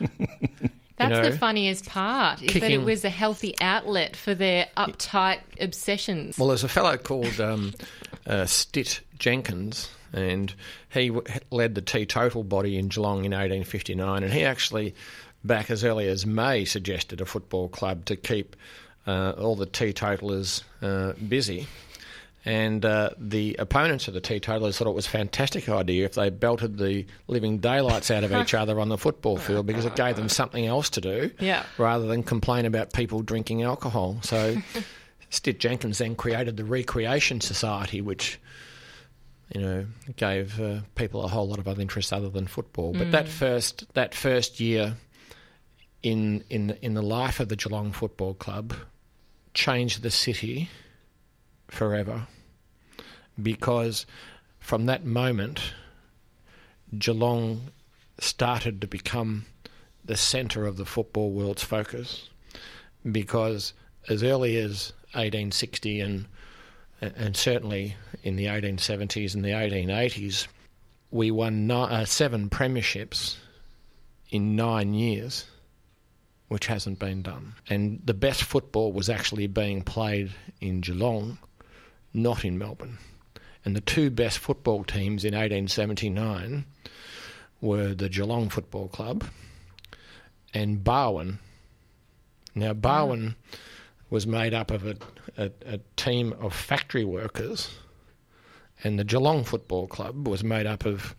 That's 1.08 1.26
know, 1.26 1.30
the 1.30 1.38
funniest 1.38 1.88
part, 1.88 2.42
is 2.42 2.54
that 2.54 2.70
it 2.70 2.82
was 2.82 3.04
a 3.04 3.10
healthy 3.10 3.54
outlet 3.60 4.16
for 4.16 4.34
their 4.34 4.68
uptight 4.76 5.40
obsessions. 5.60 6.38
Well, 6.38 6.48
there's 6.48 6.64
a 6.64 6.68
fellow 6.68 6.96
called 6.96 7.40
um, 7.40 7.74
uh, 8.26 8.46
Stitt 8.46 9.00
Jenkins, 9.18 9.90
and 10.12 10.54
he 10.90 11.08
w- 11.08 11.26
led 11.50 11.74
the 11.74 11.82
teetotal 11.82 12.44
body 12.44 12.78
in 12.78 12.88
Geelong 12.88 13.24
in 13.24 13.32
1859, 13.32 14.22
and 14.22 14.32
he 14.32 14.44
actually, 14.44 14.94
back 15.42 15.70
as 15.70 15.84
early 15.84 16.08
as 16.08 16.26
May, 16.26 16.64
suggested 16.64 17.20
a 17.20 17.26
football 17.26 17.68
club 17.68 18.04
to 18.06 18.16
keep 18.16 18.56
uh, 19.06 19.34
all 19.38 19.56
the 19.56 19.66
teetotalers 19.66 20.64
uh, 20.82 21.12
busy. 21.28 21.66
And 22.46 22.84
uh, 22.84 23.10
the 23.18 23.56
opponents 23.58 24.06
of 24.06 24.12
the 24.14 24.20
teetotalers 24.20 24.76
thought 24.76 24.86
it 24.86 24.94
was 24.94 25.06
a 25.06 25.10
fantastic 25.10 25.66
idea 25.68 26.04
if 26.04 26.12
they 26.14 26.28
belted 26.28 26.76
the 26.76 27.06
living 27.26 27.56
daylights 27.58 28.10
out 28.10 28.22
of 28.22 28.32
each 28.32 28.52
other 28.62 28.78
on 28.80 28.90
the 28.90 28.98
football 28.98 29.38
field 29.38 29.66
because 29.66 29.86
it 29.86 29.96
gave 29.96 30.16
them 30.16 30.28
something 30.28 30.66
else 30.66 30.90
to 30.90 31.00
do 31.00 31.30
Yeah. 31.40 31.64
rather 31.78 32.06
than 32.06 32.22
complain 32.22 32.66
about 32.66 32.92
people 32.92 33.22
drinking 33.22 33.62
alcohol. 33.62 34.18
So 34.22 34.56
Stitt 35.30 35.58
Jenkins 35.58 35.98
then 35.98 36.14
created 36.16 36.56
the 36.58 36.64
Recreation 36.64 37.40
Society, 37.40 38.00
which 38.02 38.38
you 39.54 39.60
know 39.62 39.86
gave 40.16 40.60
uh, 40.60 40.80
people 40.96 41.24
a 41.24 41.28
whole 41.28 41.48
lot 41.48 41.58
of 41.58 41.66
other 41.66 41.80
interests 41.80 42.12
other 42.12 42.28
than 42.28 42.46
football. 42.46 42.92
But 42.92 43.10
that 43.12 43.26
first 43.28 43.86
that 43.94 44.14
first 44.14 44.60
year 44.60 44.94
in 46.02 46.44
in 46.50 46.76
in 46.82 46.92
the 46.94 47.02
life 47.02 47.40
of 47.40 47.48
the 47.48 47.56
Geelong 47.56 47.90
Football 47.92 48.34
Club 48.34 48.74
changed 49.54 50.02
the 50.02 50.10
city 50.10 50.68
forever. 51.68 52.26
Because 53.40 54.06
from 54.58 54.86
that 54.86 55.04
moment 55.04 55.72
Geelong 56.96 57.70
started 58.18 58.80
to 58.80 58.86
become 58.86 59.46
the 60.04 60.16
centre 60.16 60.66
of 60.66 60.76
the 60.76 60.84
football 60.84 61.30
world's 61.32 61.64
focus. 61.64 62.28
Because 63.10 63.72
as 64.08 64.22
early 64.22 64.56
as 64.56 64.92
1860 65.12 66.00
and 66.00 66.26
and 67.00 67.36
certainly 67.36 67.96
in 68.22 68.36
the 68.36 68.46
1870s 68.46 69.34
and 69.34 69.44
the 69.44 69.50
1880s 69.50 70.46
we 71.10 71.30
won 71.30 71.66
ni- 71.66 71.74
uh, 71.74 72.04
seven 72.04 72.48
premierships 72.48 73.36
in 74.30 74.56
nine 74.56 74.94
years 74.94 75.44
which 76.48 76.66
hasn't 76.66 76.98
been 76.98 77.22
done. 77.22 77.54
And 77.68 78.00
the 78.04 78.14
best 78.14 78.44
football 78.44 78.92
was 78.92 79.08
actually 79.08 79.46
being 79.46 79.82
played 79.82 80.32
in 80.60 80.80
Geelong 80.80 81.38
not 82.14 82.44
in 82.44 82.56
Melbourne 82.56 82.98
and 83.64 83.74
the 83.74 83.80
two 83.80 84.10
best 84.10 84.38
football 84.38 84.84
teams 84.84 85.24
in 85.24 85.34
1879 85.34 86.64
were 87.60 87.94
the 87.94 88.08
Geelong 88.08 88.48
Football 88.50 88.88
Club 88.88 89.24
and 90.52 90.84
Barwon. 90.84 91.38
Now, 92.54 92.70
ah. 92.70 92.74
Barwon 92.74 93.36
was 94.10 94.26
made 94.26 94.52
up 94.54 94.70
of 94.70 94.86
a, 94.86 94.96
a, 95.38 95.50
a 95.66 95.80
team 95.96 96.34
of 96.40 96.52
factory 96.54 97.04
workers, 97.04 97.70
and 98.84 98.98
the 98.98 99.04
Geelong 99.04 99.44
Football 99.44 99.86
Club 99.86 100.28
was 100.28 100.44
made 100.44 100.66
up 100.66 100.84
of 100.84 101.14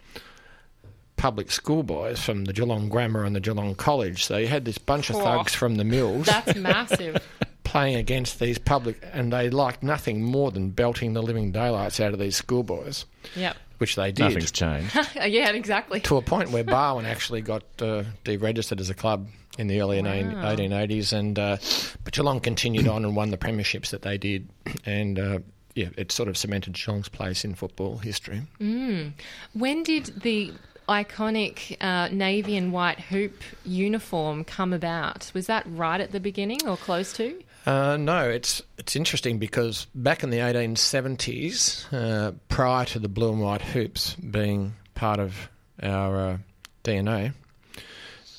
public 1.17 1.49
schoolboys 1.49 2.21
from 2.21 2.45
the 2.45 2.53
Geelong 2.53 2.89
Grammar 2.89 3.23
and 3.23 3.35
the 3.35 3.39
Geelong 3.39 3.73
College. 3.73 4.23
So 4.23 4.37
you 4.37 4.47
had 4.47 4.65
this 4.65 4.77
bunch 4.77 5.09
of 5.09 5.15
Oh. 5.15 5.23
thugs 5.23 5.55
from 5.55 5.75
the 5.75 5.83
mills 5.83 6.27
That's 6.27 6.55
massive. 6.55 7.17
playing 7.75 7.95
against 7.97 8.39
these 8.39 8.57
public, 8.57 9.05
and 9.11 9.33
they 9.33 9.49
liked 9.49 9.83
nothing 9.83 10.21
more 10.21 10.49
than 10.49 10.69
belting 10.69 11.11
the 11.11 11.21
living 11.21 11.51
daylights 11.51 11.99
out 11.99 12.13
of 12.13 12.19
these 12.19 12.37
schoolboys, 12.37 13.03
yep. 13.35 13.57
which 13.79 13.97
they 13.97 14.13
did 14.13 14.23
Nothing's 14.23 14.51
changed. 14.51 14.95
yeah, 15.15 15.49
exactly. 15.49 15.99
to 15.99 16.15
a 16.15 16.21
point 16.21 16.51
where 16.51 16.63
Barwon 16.63 17.03
actually 17.03 17.41
got 17.41 17.63
uh, 17.81 18.03
deregistered 18.23 18.79
as 18.79 18.89
a 18.89 18.93
club 18.93 19.27
in 19.57 19.67
the 19.67 19.81
early 19.81 20.01
Wow. 20.01 20.07
1880s, 20.07 21.11
and 21.11 21.37
uh, 21.37 21.57
but 22.05 22.13
Geelong 22.13 22.39
continued 22.39 22.87
on 22.87 23.03
and 23.03 23.13
won 23.13 23.31
the 23.31 23.37
premierships 23.37 23.89
that 23.89 24.03
they 24.03 24.17
did, 24.17 24.47
and 24.85 25.19
uh, 25.19 25.39
yeah, 25.73 25.89
it 25.97 26.13
sort 26.13 26.29
of 26.29 26.37
cemented 26.37 26.75
Geelong's 26.75 27.09
place 27.09 27.43
in 27.43 27.55
football 27.55 27.97
history. 27.97 28.41
When 28.57 29.83
did 29.83 30.21
the 30.21 30.53
iconic 30.87 31.75
uh, 31.81 32.07
navy 32.09 32.55
and 32.55 32.71
white 32.71 33.01
hoop 33.01 33.41
uniform 33.65 34.45
come 34.45 34.71
about? 34.71 35.29
Was 35.33 35.47
that 35.47 35.65
right 35.67 35.99
at 35.99 36.13
the 36.13 36.21
beginning 36.21 36.65
or 36.65 36.77
close 36.77 37.11
to? 37.13 37.41
Uh, 37.65 37.97
no, 37.97 38.29
it's 38.29 38.61
it's 38.77 38.95
interesting 38.95 39.39
because 39.39 39.87
back 39.95 40.21
in 40.23 40.29
the 40.29 40.37
1870s, 40.37 41.85
uh, 41.91 42.31
prior 42.47 42.85
to 42.85 42.99
the 42.99 43.07
blue 43.09 43.31
and 43.31 43.41
white 43.41 43.61
hoops 43.61 44.13
being 44.15 44.73
part 44.93 45.19
of 45.19 45.49
our 45.81 46.17
uh, 46.17 46.37
DNA, 46.83 47.33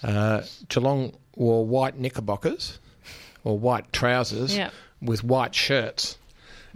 uh, 0.04 0.42
Geelong 0.68 1.12
wore 1.34 1.66
white 1.66 1.98
knickerbockers 1.98 2.78
or 3.42 3.58
white 3.58 3.92
trousers 3.92 4.56
Yeah. 4.56 4.70
with 5.02 5.24
white 5.24 5.54
shirts, 5.54 6.18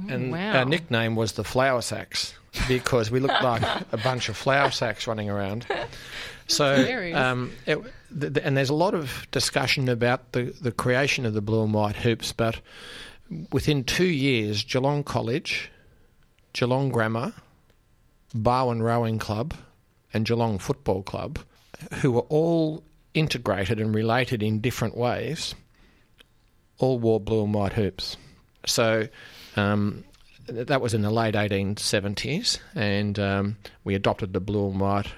and 0.09 0.33
wow. 0.33 0.59
our 0.59 0.65
nickname 0.65 1.15
was 1.15 1.33
the 1.33 1.45
flour 1.45 1.83
sacks 1.83 2.35
because 2.67 3.11
we 3.13 3.21
looked 3.21 3.43
like 3.45 3.63
a 3.93 3.97
bunch 3.99 4.29
of 4.29 4.37
flour 4.37 4.71
sacks 4.71 5.07
running 5.07 5.31
around. 5.31 5.67
So, 6.47 7.13
um, 7.15 7.53
it, 7.65 7.79
and 8.11 8.57
there's 8.57 8.71
a 8.71 8.75
lot 8.75 8.95
of 8.95 9.27
discussion 9.31 9.89
about 9.89 10.33
the, 10.33 10.55
the 10.61 10.73
creation 10.73 11.27
of 11.27 11.35
the 11.35 11.41
blue 11.41 11.63
and 11.63 11.73
white 11.73 11.97
hoops, 11.97 12.33
but 12.33 12.61
within 13.53 13.85
two 13.85 14.05
years, 14.05 14.65
Geelong 14.65 15.05
College, 15.05 15.71
Geelong 16.53 16.91
Grammar, 16.91 17.33
Barwon 18.35 18.83
Rowing 18.83 19.19
Club, 19.19 19.55
and 20.13 20.27
Geelong 20.27 20.59
Football 20.59 21.03
Club, 21.03 21.39
who 21.95 22.13
were 22.13 22.23
all 22.23 22.83
integrated 23.15 23.81
and 23.81 23.95
related 23.95 24.43
in 24.43 24.61
different 24.61 24.97
ways, 24.97 25.55
all 26.79 26.99
wore 26.99 27.21
blue 27.21 27.45
and 27.45 27.55
white 27.55 27.73
hoops. 27.75 28.17
So 28.67 29.09
um, 29.57 30.05
that 30.47 30.81
was 30.81 30.95
in 30.95 31.03
the 31.03 31.11
late 31.11 31.35
1870s, 31.35 32.59
and 32.75 33.19
um, 33.19 33.57
we 33.85 33.95
adopted 33.95 34.33
the 34.33 34.41
blue 34.41 34.71
and 34.71 34.81
white 34.81 35.09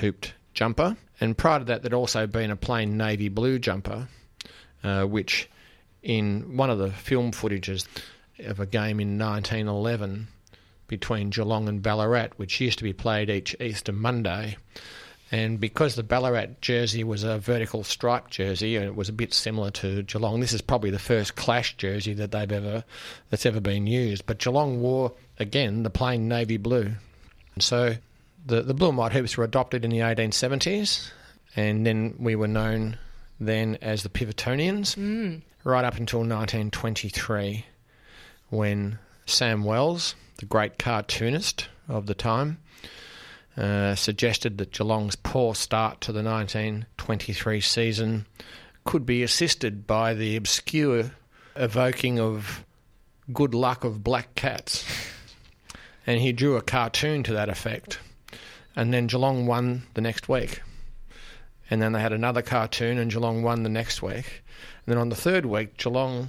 hooped 0.00 0.34
jumper. 0.52 0.96
And 1.20 1.36
prior 1.36 1.60
to 1.60 1.64
that, 1.66 1.82
there'd 1.82 1.94
also 1.94 2.26
been 2.26 2.50
a 2.50 2.56
plain 2.56 2.96
navy 2.96 3.28
blue 3.28 3.58
jumper, 3.58 4.08
uh, 4.82 5.04
which 5.04 5.48
in 6.02 6.56
one 6.56 6.70
of 6.70 6.78
the 6.78 6.90
film 6.90 7.32
footages 7.32 7.86
of 8.40 8.60
a 8.60 8.66
game 8.66 9.00
in 9.00 9.18
1911 9.18 10.28
between 10.86 11.30
Geelong 11.30 11.68
and 11.68 11.82
Ballarat, 11.82 12.30
which 12.36 12.60
used 12.60 12.78
to 12.78 12.84
be 12.84 12.92
played 12.92 13.30
each 13.30 13.56
Easter 13.60 13.92
Monday. 13.92 14.56
And 15.32 15.58
because 15.58 15.96
the 15.96 16.02
Ballarat 16.02 16.60
jersey 16.60 17.02
was 17.02 17.24
a 17.24 17.38
vertical 17.38 17.82
stripe 17.82 18.30
jersey 18.30 18.76
and 18.76 18.84
it 18.84 18.94
was 18.94 19.08
a 19.08 19.12
bit 19.12 19.32
similar 19.32 19.70
to 19.72 20.02
Geelong, 20.02 20.40
this 20.40 20.52
is 20.52 20.60
probably 20.60 20.90
the 20.90 20.98
first 20.98 21.34
clash 21.34 21.76
jersey 21.76 22.12
that 22.14 22.30
they've 22.30 22.52
ever 22.52 22.84
that's 23.30 23.46
ever 23.46 23.60
been 23.60 23.86
used. 23.86 24.26
But 24.26 24.38
Geelong 24.38 24.80
wore 24.80 25.12
again 25.38 25.82
the 25.82 25.90
plain 25.90 26.28
navy 26.28 26.58
blue. 26.58 26.92
So 27.58 27.96
the 28.44 28.62
the 28.62 28.74
blue 28.74 28.88
and 28.88 28.98
white 28.98 29.12
hoops 29.12 29.36
were 29.36 29.44
adopted 29.44 29.84
in 29.84 29.90
the 29.90 29.98
1870s, 30.00 31.10
and 31.56 31.86
then 31.86 32.14
we 32.18 32.34
were 32.36 32.48
known 32.48 32.98
then 33.40 33.76
as 33.82 34.02
the 34.02 34.08
Pivotonians, 34.08 34.96
Mm. 34.96 35.42
right 35.64 35.84
up 35.84 35.96
until 35.96 36.20
1923, 36.20 37.66
when 38.50 38.98
Sam 39.26 39.64
Wells, 39.64 40.14
the 40.36 40.46
great 40.46 40.78
cartoonist 40.78 41.68
of 41.88 42.06
the 42.06 42.14
time, 42.14 42.58
uh, 43.56 43.94
suggested 43.94 44.58
that 44.58 44.72
Geelong's 44.72 45.16
poor 45.16 45.54
start 45.54 46.00
to 46.02 46.12
the 46.12 46.22
1923 46.22 47.60
season 47.60 48.26
could 48.84 49.06
be 49.06 49.22
assisted 49.22 49.86
by 49.86 50.12
the 50.14 50.36
obscure 50.36 51.12
evoking 51.56 52.18
of 52.20 52.64
good 53.32 53.54
luck 53.54 53.84
of 53.84 54.04
black 54.04 54.34
cats. 54.34 54.84
And 56.06 56.20
he 56.20 56.32
drew 56.32 56.56
a 56.56 56.62
cartoon 56.62 57.22
to 57.22 57.32
that 57.32 57.48
effect. 57.48 57.98
And 58.76 58.92
then 58.92 59.06
Geelong 59.06 59.46
won 59.46 59.82
the 59.94 60.00
next 60.00 60.28
week. 60.28 60.60
And 61.70 61.80
then 61.80 61.92
they 61.92 62.00
had 62.00 62.12
another 62.12 62.42
cartoon, 62.42 62.98
and 62.98 63.10
Geelong 63.10 63.42
won 63.42 63.62
the 63.62 63.68
next 63.68 64.02
week. 64.02 64.42
And 64.84 64.92
then 64.92 64.98
on 64.98 65.08
the 65.08 65.16
third 65.16 65.46
week, 65.46 65.76
Geelong 65.76 66.28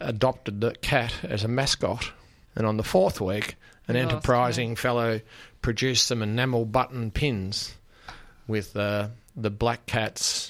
adopted 0.00 0.60
the 0.60 0.72
cat 0.72 1.14
as 1.22 1.44
a 1.44 1.48
mascot. 1.48 2.10
And 2.54 2.66
on 2.66 2.76
the 2.76 2.82
fourth 2.82 3.20
week, 3.20 3.56
an 3.88 3.96
enterprising 3.96 4.74
fellow 4.76 5.20
produced 5.62 6.06
some 6.06 6.22
enamel 6.22 6.64
button 6.64 7.10
pins 7.10 7.74
with 8.48 8.76
uh, 8.76 9.08
the 9.36 9.50
Black 9.50 9.86
Cats, 9.86 10.48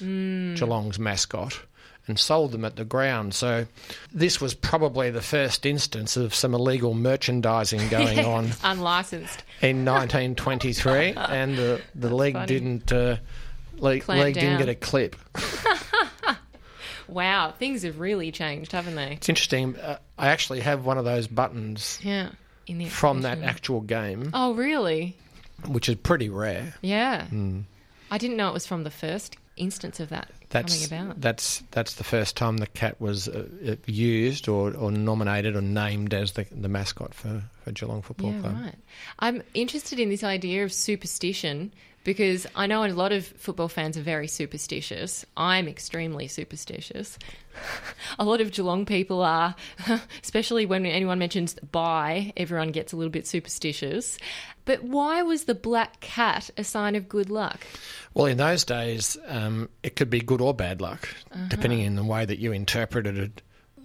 Geelong's 0.55 0.97
mascot, 0.97 1.59
and 2.07 2.17
sold 2.19 2.51
them 2.51 2.63
at 2.65 2.75
the 2.75 2.85
ground. 2.85 3.33
So 3.33 3.65
this 4.13 4.39
was 4.41 4.53
probably 4.53 5.09
the 5.11 5.21
first 5.21 5.65
instance 5.65 6.15
of 6.17 6.33
some 6.33 6.53
illegal 6.53 6.93
merchandising 6.93 7.87
going 7.89 8.19
on 8.19 8.51
Unlicensed. 8.63 9.43
in 9.61 9.85
1923, 9.85 11.13
and 11.17 11.57
the, 11.57 11.81
the 11.95 12.15
league 12.15 12.33
funny. 12.33 12.45
didn't. 12.47 12.91
Uh, 12.91 13.17
Clamp 13.79 14.07
league 14.07 14.33
didn't 14.33 14.57
get 14.57 14.69
a 14.69 14.75
clip. 14.75 15.15
Wow, 17.07 17.53
things 17.57 17.83
have 17.83 17.99
really 17.99 18.31
changed, 18.31 18.73
haven't 18.73 18.95
they? 18.95 19.13
It's 19.13 19.29
interesting. 19.29 19.77
Uh, 19.77 19.97
I 20.17 20.27
actually 20.27 20.59
have 20.59 20.85
one 20.85 20.97
of 20.97 21.05
those 21.05 21.27
buttons 21.27 21.99
Yeah. 22.03 22.31
From 22.89 23.21
that 23.21 23.39
actual 23.43 23.79
game, 23.79 24.31
Oh, 24.33 24.53
really? 24.53 25.15
which 25.65 25.87
is 25.87 25.95
pretty 25.95 26.27
rare. 26.29 26.73
Yeah. 26.81 27.25
Hmm. 27.27 27.61
I 28.11 28.17
didn't 28.17 28.35
know 28.35 28.49
it 28.49 28.53
was 28.53 28.67
from 28.67 28.83
the 28.83 28.91
first 28.91 29.37
instance 29.55 30.01
of 30.01 30.09
that 30.09 30.29
That's 30.49 30.87
that's 31.17 31.63
that's 31.71 31.95
the 31.95 32.03
first 32.03 32.37
time 32.37 32.57
the 32.57 32.67
cat 32.67 32.99
was 33.01 33.27
uh, 33.27 33.47
uh, 33.67 33.75
used 33.85 34.47
or, 34.47 34.73
or 34.75 34.91
nominated 34.91 35.55
or 35.55 35.61
named 35.61 36.13
as 36.13 36.31
the 36.33 36.45
the 36.51 36.69
mascot 36.69 37.13
for, 37.13 37.43
for 37.63 37.71
Geelong 37.71 38.01
Football 38.01 38.31
Yeah, 38.33 38.39
Club. 38.41 38.55
right. 38.55 38.75
I'm 39.19 39.43
interested 39.53 39.99
in 39.99 40.09
this 40.09 40.23
idea 40.23 40.63
of 40.63 40.71
superstition 40.71 41.73
because 42.07 42.47
I 42.55 42.67
know 42.67 42.85
a 42.85 42.87
lot 42.87 43.11
of 43.11 43.27
football 43.27 43.67
fans 43.67 43.97
are 43.97 44.01
very 44.01 44.29
superstitious. 44.29 45.25
I'm 45.35 45.67
extremely 45.67 46.29
superstitious. 46.29 47.19
a 48.19 48.23
lot 48.23 48.39
of 48.39 48.53
Geelong 48.53 48.85
people 48.85 49.21
are, 49.21 49.55
especially 50.23 50.65
when 50.65 50.85
anyone 50.85 51.19
mentions 51.19 51.55
buy, 51.55 52.31
everyone 52.37 52.71
gets 52.71 52.93
a 52.93 52.95
little 52.95 53.11
bit 53.11 53.27
superstitious. 53.27 54.17
But 54.63 54.83
why 54.85 55.21
was 55.23 55.43
the 55.43 55.53
black 55.53 55.99
cat 55.99 56.49
a 56.55 56.63
sign 56.63 56.95
of 56.95 57.09
good 57.09 57.29
luck? 57.29 57.67
Well, 58.13 58.27
in 58.27 58.37
those 58.37 58.63
days, 58.63 59.17
um, 59.27 59.67
it 59.83 59.97
could 59.97 60.09
be 60.09 60.21
good 60.21 60.39
or 60.39 60.53
bad 60.53 60.79
luck, 60.79 61.09
Uh-huh. 61.33 61.47
depending 61.49 61.85
on 61.85 61.95
the 61.95 62.05
way 62.05 62.23
that 62.23 62.39
you 62.39 62.53
interpreted 62.53 63.17
it, 63.17 63.41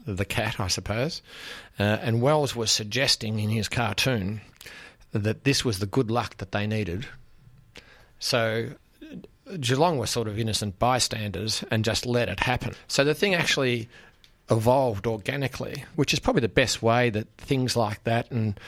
the 0.07 0.25
cat, 0.25 0.61
I 0.61 0.69
suppose. 0.69 1.23
Uh, 1.76 1.83
and 1.83 2.23
Wells 2.23 2.55
was 2.55 2.71
suggesting 2.71 3.41
in 3.41 3.50
his 3.50 3.69
cartoon 3.69 4.43
that 5.11 5.43
this 5.43 5.64
was 5.64 5.81
the 5.81 5.87
good 5.87 6.09
luck 6.09 6.37
that 6.37 6.52
they 6.52 6.69
needed. 6.69 7.09
So 8.23 8.69
Geelong 9.59 9.99
were 9.99 10.07
sort 10.07 10.29
of 10.29 10.38
innocent 10.38 10.79
bystanders 10.79 11.64
and 11.73 11.85
just 11.85 12.07
let 12.07 12.29
it 12.29 12.38
happen. 12.41 12.75
So 12.87 13.02
the 13.02 13.14
thing 13.14 13.35
actually 13.35 13.88
evolved 14.49 15.07
organically, 15.07 15.85
which 15.97 16.12
is 16.14 16.21
probably 16.21 16.41
the 16.41 16.49
best 16.49 16.83
way 16.83 17.11
that 17.11 17.26
things 17.37 17.76
like 17.76 18.05
that 18.05 18.31
and 18.31 18.59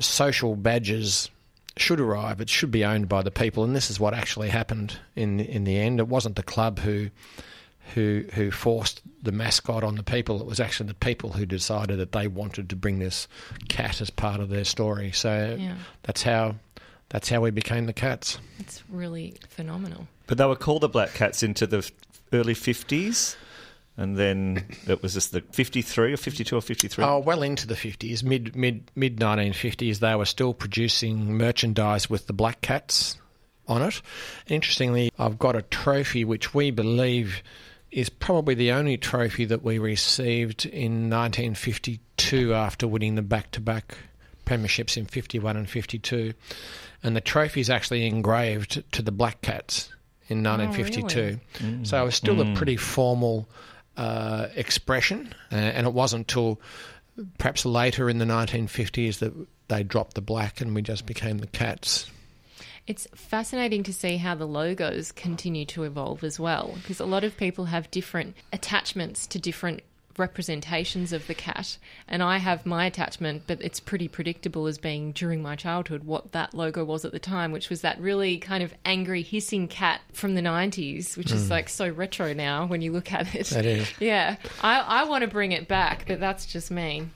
social 0.00 0.56
badges 0.56 1.28
should 1.76 2.00
arrive. 2.00 2.40
It 2.40 2.48
should 2.48 2.70
be 2.70 2.84
owned 2.84 3.08
by 3.08 3.22
the 3.22 3.30
people, 3.30 3.62
and 3.62 3.76
this 3.76 3.90
is 3.90 4.00
what 4.00 4.14
actually 4.14 4.48
happened 4.48 4.96
in 5.14 5.38
in 5.40 5.64
the 5.64 5.76
end. 5.78 6.00
It 6.00 6.08
wasn't 6.08 6.36
the 6.36 6.42
club 6.42 6.78
who 6.80 7.10
who 7.94 8.24
who 8.34 8.50
forced 8.50 9.02
the 9.22 9.32
mascot 9.32 9.84
on 9.84 9.96
the 9.96 10.02
people. 10.02 10.40
It 10.40 10.46
was 10.46 10.60
actually 10.60 10.88
the 10.88 10.94
people 10.94 11.30
who 11.32 11.46
decided 11.46 11.98
that 11.98 12.12
they 12.12 12.26
wanted 12.26 12.68
to 12.70 12.76
bring 12.76 12.98
this 12.98 13.28
cat 13.68 14.00
as 14.00 14.10
part 14.10 14.40
of 14.40 14.48
their 14.48 14.64
story. 14.64 15.12
So 15.12 15.56
Yeah. 15.58 15.74
that's 16.02 16.22
how 16.22 16.56
that's 17.08 17.28
how 17.28 17.40
we 17.40 17.50
became 17.50 17.86
the 17.86 17.92
cats. 17.92 18.38
It's 18.58 18.82
really 18.88 19.36
phenomenal. 19.48 20.08
But 20.26 20.38
they 20.38 20.46
were 20.46 20.56
called 20.56 20.82
the 20.82 20.88
Black 20.88 21.14
Cats 21.14 21.42
into 21.42 21.66
the 21.66 21.90
early 22.32 22.54
50s. 22.54 23.36
And 23.96 24.16
then 24.16 24.64
it 24.86 25.02
was 25.02 25.14
just 25.14 25.32
the 25.32 25.40
53 25.40 26.12
or 26.12 26.16
52 26.16 26.56
or 26.56 26.60
53. 26.60 27.04
Oh, 27.04 27.18
well 27.18 27.42
into 27.42 27.66
the 27.66 27.74
fifties, 27.74 28.22
mid 28.22 28.54
mid 28.54 28.88
mid 28.94 29.18
nineteen 29.18 29.52
fifties, 29.52 29.98
they 29.98 30.14
were 30.14 30.24
still 30.24 30.54
producing 30.54 31.36
merchandise 31.36 32.08
with 32.08 32.28
the 32.28 32.32
black 32.32 32.60
cats 32.60 33.18
on 33.66 33.82
it. 33.82 34.00
Interestingly, 34.46 35.10
I've 35.18 35.36
got 35.36 35.56
a 35.56 35.62
trophy 35.62 36.24
which 36.24 36.54
we 36.54 36.70
believe 36.70 37.42
is 37.90 38.08
probably 38.08 38.54
the 38.54 38.70
only 38.70 38.96
trophy 38.98 39.44
that 39.46 39.64
we 39.64 39.80
received 39.80 40.64
in 40.66 41.10
1952 41.10 42.54
after 42.54 42.86
winning 42.86 43.16
the 43.16 43.22
back-to-back 43.22 43.96
premierships 44.48 44.96
in 44.96 45.06
51 45.06 45.56
and 45.56 45.68
52, 45.68 46.32
and 47.02 47.14
the 47.14 47.20
trophy 47.20 47.60
is 47.60 47.70
actually 47.70 48.06
engraved 48.06 48.82
to 48.92 49.02
the 49.02 49.12
black 49.12 49.42
cats 49.42 49.90
in 50.28 50.42
1952. 50.42 51.84
So 51.84 52.00
it 52.00 52.04
was 52.04 52.14
still 52.14 52.40
a 52.40 52.54
pretty 52.54 52.76
formal 52.76 53.48
uh, 53.96 54.48
expression, 54.54 55.34
uh, 55.52 55.56
and 55.56 55.86
it 55.86 55.92
wasn't 55.92 56.30
until 56.30 56.60
perhaps 57.38 57.66
later 57.66 58.08
in 58.08 58.18
the 58.18 58.24
1950s 58.24 59.18
that 59.18 59.32
they 59.68 59.82
dropped 59.82 60.14
the 60.14 60.20
black 60.20 60.60
and 60.60 60.74
we 60.74 60.82
just 60.82 61.04
became 61.04 61.38
the 61.38 61.46
cats. 61.46 62.10
It's 62.86 63.06
fascinating 63.14 63.82
to 63.82 63.92
see 63.92 64.16
how 64.16 64.34
the 64.34 64.46
logos 64.46 65.12
continue 65.12 65.66
to 65.66 65.82
evolve 65.82 66.24
as 66.24 66.40
well, 66.40 66.72
because 66.76 67.00
a 67.00 67.04
lot 67.04 67.22
of 67.22 67.36
people 67.36 67.66
have 67.66 67.90
different 67.90 68.34
attachments 68.50 69.26
to 69.26 69.38
different 69.38 69.82
representations 70.18 71.12
of 71.12 71.26
the 71.26 71.34
cat. 71.34 71.78
And 72.06 72.22
I 72.22 72.38
have 72.38 72.66
my 72.66 72.86
attachment, 72.86 73.44
but 73.46 73.60
it's 73.62 73.80
pretty 73.80 74.08
predictable 74.08 74.66
as 74.66 74.78
being 74.78 75.12
during 75.12 75.42
my 75.42 75.56
childhood 75.56 76.04
what 76.04 76.32
that 76.32 76.54
logo 76.54 76.84
was 76.84 77.04
at 77.04 77.12
the 77.12 77.18
time, 77.18 77.52
which 77.52 77.70
was 77.70 77.82
that 77.82 78.00
really 78.00 78.38
kind 78.38 78.62
of 78.62 78.74
angry, 78.84 79.22
hissing 79.22 79.68
cat 79.68 80.00
from 80.12 80.34
the 80.34 80.42
90s, 80.42 81.16
which 81.16 81.32
is 81.32 81.50
like 81.50 81.68
so 81.68 81.88
retro 81.88 82.32
now 82.32 82.66
when 82.66 82.80
you 82.82 82.92
look 82.92 83.12
at 83.12 83.34
it. 83.34 83.46
That 83.48 83.66
is. 83.66 83.88
Yeah. 84.00 84.36
I, 84.62 84.80
I 84.80 85.04
want 85.04 85.22
to 85.22 85.28
bring 85.28 85.52
it 85.52 85.68
back, 85.68 86.04
but 86.06 86.20
that's 86.20 86.46
just 86.46 86.70
me. 86.70 87.08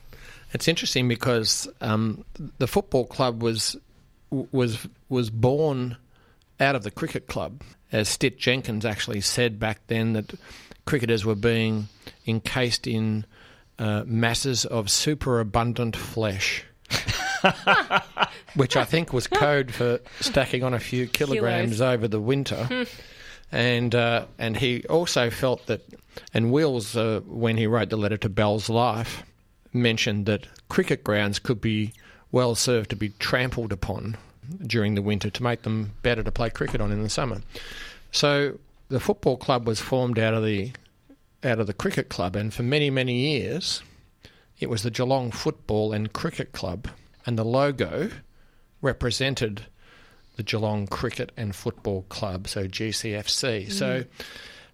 It's 0.52 0.68
interesting 0.68 1.08
because 1.08 1.68
um, 1.80 2.24
the 2.58 2.66
football 2.66 3.06
club 3.06 3.42
was 3.42 3.76
was 4.30 4.86
was 5.08 5.30
born 5.30 5.96
out 6.62 6.74
of 6.74 6.84
the 6.84 6.90
cricket 6.90 7.26
club, 7.26 7.62
as 7.90 8.08
Stitt 8.08 8.38
Jenkins 8.38 8.86
actually 8.86 9.20
said 9.20 9.58
back 9.58 9.80
then 9.88 10.14
that 10.14 10.32
cricketers 10.86 11.24
were 11.24 11.34
being 11.34 11.88
encased 12.26 12.86
in 12.86 13.26
uh, 13.78 14.04
masses 14.06 14.64
of 14.64 14.90
superabundant 14.90 15.96
flesh. 15.96 16.64
Which 18.54 18.76
I 18.76 18.84
think 18.84 19.12
was 19.12 19.26
code 19.26 19.72
for 19.72 19.98
stacking 20.20 20.62
on 20.62 20.74
a 20.74 20.78
few 20.78 21.06
kilograms 21.06 21.78
Kilos. 21.78 21.80
over 21.80 22.06
the 22.06 22.20
winter. 22.20 22.86
and 23.50 23.94
uh, 23.94 24.26
and 24.38 24.56
he 24.56 24.84
also 24.86 25.30
felt 25.30 25.66
that, 25.66 25.82
and 26.32 26.52
Wills, 26.52 26.96
uh, 26.96 27.20
when 27.26 27.56
he 27.56 27.66
wrote 27.66 27.90
the 27.90 27.96
letter 27.96 28.18
to 28.18 28.28
Bell's 28.28 28.68
Life, 28.68 29.24
mentioned 29.72 30.26
that 30.26 30.46
cricket 30.68 31.02
grounds 31.02 31.38
could 31.38 31.60
be 31.60 31.92
well 32.30 32.54
served 32.54 32.90
to 32.90 32.96
be 32.96 33.08
trampled 33.18 33.72
upon 33.72 34.16
during 34.66 34.94
the 34.94 35.02
winter 35.02 35.30
to 35.30 35.42
make 35.42 35.62
them 35.62 35.92
better 36.02 36.22
to 36.22 36.32
play 36.32 36.50
cricket 36.50 36.80
on 36.80 36.90
in 36.92 37.02
the 37.02 37.08
summer. 37.08 37.42
So 38.10 38.58
the 38.88 39.00
football 39.00 39.36
club 39.36 39.66
was 39.66 39.80
formed 39.80 40.18
out 40.18 40.34
of 40.34 40.44
the 40.44 40.72
out 41.44 41.58
of 41.58 41.66
the 41.66 41.72
cricket 41.74 42.08
club, 42.08 42.36
and 42.36 42.52
for 42.54 42.62
many 42.62 42.90
many 42.90 43.14
years, 43.14 43.82
it 44.60 44.68
was 44.70 44.82
the 44.82 44.90
Geelong 44.90 45.30
Football 45.32 45.92
and 45.92 46.12
Cricket 46.12 46.52
Club, 46.52 46.88
and 47.26 47.36
the 47.38 47.44
logo 47.44 48.10
represented 48.80 49.66
the 50.36 50.42
Geelong 50.42 50.86
Cricket 50.86 51.32
and 51.36 51.54
Football 51.54 52.02
Club, 52.08 52.48
so 52.48 52.66
GCFC. 52.66 53.66
Mm. 53.66 53.72
So 53.72 54.04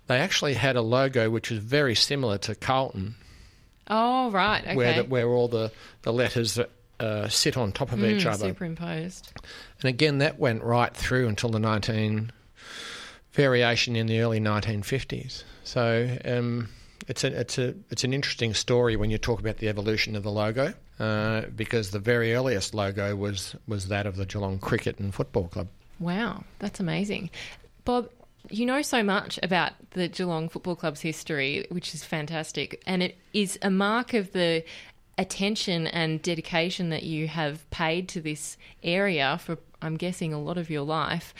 they 0.07 0.18
actually 0.18 0.54
had 0.54 0.76
a 0.76 0.83
logo 0.83 1.31
which 1.31 1.50
was 1.50 1.59
very 1.59 1.94
similar 1.94 2.38
to 2.38 2.54
Carlton, 2.54 3.14
Oh, 3.90 4.31
right. 4.31 4.62
Okay. 4.62 4.76
where 4.76 5.02
the, 5.02 5.04
where 5.09 5.28
all 5.28 5.48
the 5.48 5.72
the 6.02 6.12
letters 6.12 6.59
uh, 7.00 7.28
sit 7.28 7.56
on 7.56 7.72
top 7.72 7.92
of 7.92 8.02
each 8.04 8.24
Mm, 8.24 8.32
other. 8.32 8.46
Superimposed. 8.48 9.32
And 9.80 9.88
again, 9.88 10.18
that 10.18 10.38
went 10.38 10.62
right 10.62 10.94
through 10.94 11.28
until 11.28 11.50
the 11.50 11.58
19, 11.61 12.32
variation 13.32 13.96
in 13.96 14.06
the 14.06 14.20
early 14.20 14.40
1950s. 14.40 15.44
So 15.64 16.16
um, 16.24 16.68
it's 17.06 17.24
a, 17.24 17.40
it's 17.40 17.58
a 17.58 17.74
it's 17.90 18.04
an 18.04 18.12
interesting 18.14 18.54
story 18.54 18.96
when 18.96 19.11
you 19.11 19.18
talk 19.18 19.40
about 19.40 19.58
the 19.58 19.68
evolution 19.68 20.16
of 20.16 20.22
the 20.22 20.30
logo, 20.30 20.74
uh, 20.98 21.42
because 21.54 21.90
the 21.90 21.98
very 21.98 22.34
earliest 22.34 22.74
logo 22.74 23.14
was 23.16 23.54
was 23.66 23.88
that 23.88 24.06
of 24.06 24.16
the 24.16 24.26
Geelong 24.26 24.58
Cricket 24.58 24.98
and 24.98 25.14
Football 25.14 25.48
Club. 25.48 25.68
Wow, 26.00 26.44
that's 26.58 26.80
amazing, 26.80 27.30
Bob. 27.84 28.08
You 28.50 28.64
know 28.64 28.80
so 28.80 29.02
much 29.02 29.38
about 29.42 29.72
the 29.90 30.08
Geelong 30.08 30.48
Football 30.48 30.76
Club's 30.76 31.00
history, 31.02 31.66
which 31.70 31.92
is 31.94 32.02
fantastic, 32.02 32.82
and 32.87 33.02
it 33.02 33.18
is 33.34 33.58
a 33.61 33.68
mark 33.70 34.14
of 34.14 34.32
the 34.32 34.64
attention 35.18 35.87
and 35.88 36.22
dedication 36.22 36.90
that 36.90 37.02
you 37.02 37.28
have 37.28 37.68
paid 37.70 38.09
to 38.11 38.20
this 38.20 38.57
area 38.83 39.38
for, 39.42 39.59
I'm 39.83 39.96
guessing, 39.96 40.33
a 40.33 40.40
lot 40.40 40.57
of 40.57 40.70
your 40.70 40.83
life. 40.83 41.35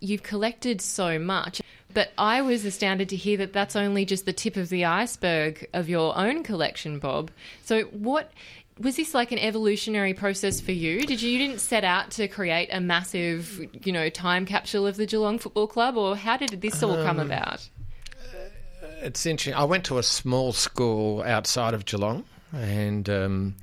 You've 0.00 0.22
collected 0.22 0.80
so 0.80 1.18
much, 1.18 1.60
but 1.92 2.12
I 2.16 2.42
was 2.42 2.64
astounded 2.64 3.08
to 3.10 3.16
hear 3.16 3.36
that 3.38 3.52
that's 3.52 3.76
only 3.76 4.04
just 4.04 4.24
the 4.24 4.32
tip 4.32 4.56
of 4.56 4.68
the 4.68 4.84
iceberg 4.84 5.68
of 5.72 5.88
your 5.88 6.16
own 6.16 6.42
collection, 6.44 6.98
Bob. 6.98 7.30
So, 7.64 7.82
what 7.84 8.30
was 8.78 8.96
this 8.96 9.14
like 9.14 9.32
an 9.32 9.38
evolutionary 9.38 10.14
process 10.14 10.60
for 10.60 10.72
you? 10.72 11.06
Did 11.06 11.22
you, 11.22 11.30
you 11.30 11.38
didn't 11.38 11.60
set 11.60 11.84
out 11.84 12.10
to 12.12 12.26
create 12.28 12.68
a 12.72 12.80
massive, 12.80 13.60
you 13.84 13.92
know, 13.92 14.08
time 14.08 14.46
capsule 14.46 14.86
of 14.86 14.96
the 14.96 15.06
Geelong 15.06 15.38
Football 15.38 15.68
Club, 15.68 15.96
or 15.96 16.16
how 16.16 16.36
did 16.36 16.60
this 16.60 16.82
all 16.82 16.96
come 17.04 17.20
Um, 17.20 17.26
about? 17.26 17.68
It's 19.00 19.26
interesting. 19.26 19.54
I 19.54 19.64
went 19.64 19.84
to 19.86 19.98
a 19.98 20.02
small 20.02 20.52
school 20.52 21.22
outside 21.22 21.74
of 21.74 21.84
Geelong, 21.84 22.24
and 22.54 23.08
um, 23.08 23.56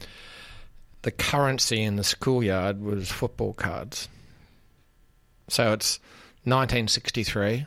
the 1.02 1.12
currency 1.12 1.82
in 1.82 1.96
the 1.96 2.04
schoolyard 2.04 2.82
was 2.82 3.12
football 3.12 3.54
cards. 3.54 4.08
So 5.48 5.74
it's 5.74 6.00
1963. 6.44 7.66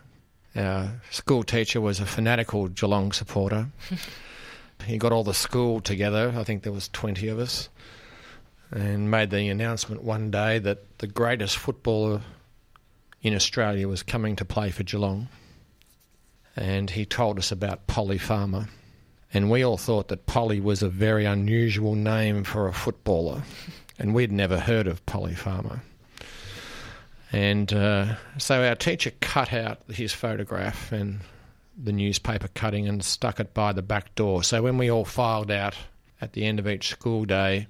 Our 0.57 1.01
school 1.11 1.43
teacher 1.43 1.81
was 1.81 2.01
a 2.01 2.07
fanatical 2.07 2.69
Geelong 2.69 3.13
supporter. 3.13 3.69
he 4.87 4.99
got 4.99 5.13
all 5.13 5.25
the 5.25 5.35
school 5.35 5.81
together. 5.81 6.33
I 6.37 6.45
think 6.45 6.63
there 6.63 6.73
was 6.73 6.89
20 6.89 7.29
of 7.29 7.39
us, 7.39 7.69
and 8.71 9.11
made 9.11 9.31
the 9.31 9.49
announcement 9.49 10.03
one 10.03 10.31
day 10.31 10.59
that 10.61 10.99
the 10.99 11.07
greatest 11.07 11.57
footballer 11.59 12.23
in 13.23 13.35
Australia 13.35 13.89
was 13.89 14.03
coming 14.03 14.37
to 14.37 14.45
play 14.45 14.71
for 14.71 14.83
Geelong 14.83 15.29
and 16.57 16.91
he 16.91 17.05
told 17.05 17.39
us 17.39 17.51
about 17.53 17.87
Polly 17.87 18.19
Farmer. 18.19 18.69
And 19.35 19.51
we 19.51 19.65
all 19.65 19.77
thought 19.77 20.09
that 20.09 20.27
Polly 20.27 20.61
was 20.61 20.83
a 20.83 20.89
very 20.89 21.25
unusual 21.25 21.97
name 21.97 22.45
for 22.45 22.69
a 22.69 22.73
footballer, 22.73 23.43
and 23.99 24.15
we'd 24.15 24.31
never 24.31 24.61
heard 24.61 24.87
of 24.87 25.05
Polly 25.07 25.35
Farmer. 25.35 25.83
And 27.33 27.73
uh, 27.73 28.15
so 28.39 28.63
our 28.65 28.77
teacher 28.77 29.11
cut 29.21 29.53
out 29.53 29.81
his 29.89 30.13
photograph 30.13 30.93
and 30.93 31.21
the 31.77 31.91
newspaper 31.91 32.47
cutting 32.55 32.87
and 32.87 33.05
stuck 33.05 33.41
it 33.41 33.53
by 33.53 33.73
the 33.73 33.83
back 33.83 34.15
door. 34.15 34.45
So 34.45 34.63
when 34.63 34.79
we 34.79 34.89
all 34.89 35.05
filed 35.05 35.51
out 35.51 35.75
at 36.21 36.35
the 36.35 36.45
end 36.47 36.61
of 36.61 36.69
each 36.69 36.91
school 36.91 37.25
day, 37.25 37.67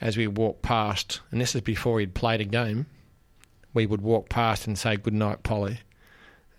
as 0.00 0.16
we 0.16 0.26
walked 0.26 0.62
past, 0.62 1.20
and 1.30 1.38
this 1.38 1.54
is 1.54 1.60
before 1.60 2.00
he'd 2.00 2.14
played 2.14 2.40
a 2.40 2.44
game, 2.44 2.86
we 3.74 3.84
would 3.84 4.00
walk 4.00 4.30
past 4.30 4.66
and 4.66 4.78
say, 4.78 4.96
Good 4.96 5.12
night, 5.12 5.42
Polly, 5.42 5.80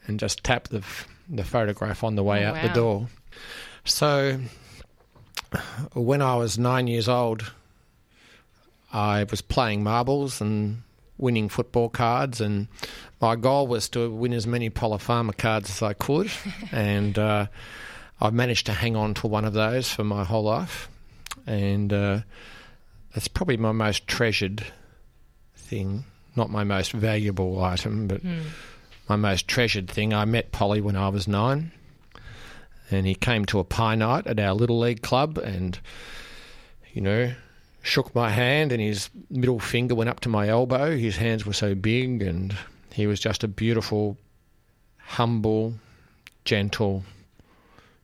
and 0.06 0.20
just 0.20 0.44
tap 0.44 0.68
the, 0.68 0.78
f- 0.78 1.08
the 1.28 1.44
photograph 1.44 2.04
on 2.04 2.14
the 2.14 2.24
way 2.24 2.46
Oh, 2.46 2.50
out 2.54 2.62
the 2.62 2.70
door. 2.70 3.08
So 3.86 4.40
when 5.94 6.22
I 6.22 6.36
was 6.36 6.58
nine 6.58 6.88
years 6.88 7.08
old, 7.08 7.52
I 8.92 9.26
was 9.26 9.42
playing 9.42 9.84
marbles 9.84 10.42
and 10.42 10.82
winning 11.18 11.50
football 11.50 11.90
cards, 11.90 12.42
and 12.42 12.68
my 13.22 13.36
goal 13.36 13.68
was 13.68 13.88
to 13.90 14.10
win 14.10 14.34
as 14.34 14.48
many 14.48 14.70
Polly 14.70 14.98
Farmer 14.98 15.34
cards 15.34 15.70
as 15.70 15.82
I 15.82 15.94
could, 15.94 16.32
and 16.72 17.18
uh, 17.18 17.48
I've 18.20 18.34
managed 18.34 18.66
to 18.66 18.74
hang 18.74 18.96
on 18.96 19.14
to 19.16 19.28
one 19.28 19.46
of 19.46 19.54
those 19.54 19.92
for 19.92 20.04
my 20.04 20.24
whole 20.24 20.44
life, 20.44 20.90
and 21.46 21.94
uh, 21.94 22.20
that's 23.14 23.28
probably 23.28 23.58
my 23.58 23.72
most 23.72 24.08
treasured 24.08 24.66
thing. 25.56 26.06
Not 26.36 26.50
my 26.50 26.64
most 26.64 26.92
valuable 26.92 27.64
item, 27.64 28.08
but 28.08 28.22
my 29.08 29.16
most 29.16 29.48
treasured 29.48 29.90
thing. 29.90 30.14
I 30.14 30.26
met 30.26 30.52
Polly 30.52 30.82
when 30.82 30.98
I 30.98 31.08
was 31.08 31.28
nine, 31.28 31.72
and 32.92 33.06
he 33.06 33.16
came 33.16 33.46
to 33.46 33.60
a 33.60 33.64
pie 33.64 33.96
night 33.96 34.28
at 34.28 34.40
our 34.40 34.54
Little 34.54 34.80
League 34.80 35.02
club, 35.02 35.38
and 35.38 35.80
you 36.94 37.02
know, 37.02 37.34
shook 37.82 38.14
my 38.16 38.30
hand, 38.30 38.72
and 38.72 38.82
his 38.82 39.10
middle 39.30 39.60
finger 39.60 39.96
went 39.96 40.10
up 40.10 40.22
to 40.22 40.30
my 40.30 40.48
elbow. 40.48 40.96
His 40.96 41.18
hands 41.18 41.46
were 41.46 41.54
so 41.54 41.76
big, 41.76 42.22
and 42.22 42.56
he 42.94 43.08
was 43.08 43.20
just 43.20 43.44
a 43.44 43.48
beautiful, 43.48 44.18
humble, 44.98 45.76
gentle 46.44 47.04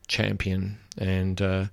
champion, 0.08 0.78
and. 0.98 1.40
Uh, 1.40 1.64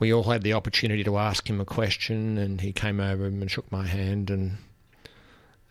we 0.00 0.14
all 0.14 0.24
had 0.24 0.42
the 0.42 0.54
opportunity 0.54 1.04
to 1.04 1.18
ask 1.18 1.48
him 1.48 1.60
a 1.60 1.64
question, 1.64 2.38
and 2.38 2.60
he 2.60 2.72
came 2.72 2.98
over 2.98 3.26
and 3.26 3.50
shook 3.50 3.70
my 3.70 3.86
hand, 3.86 4.30
and 4.30 4.56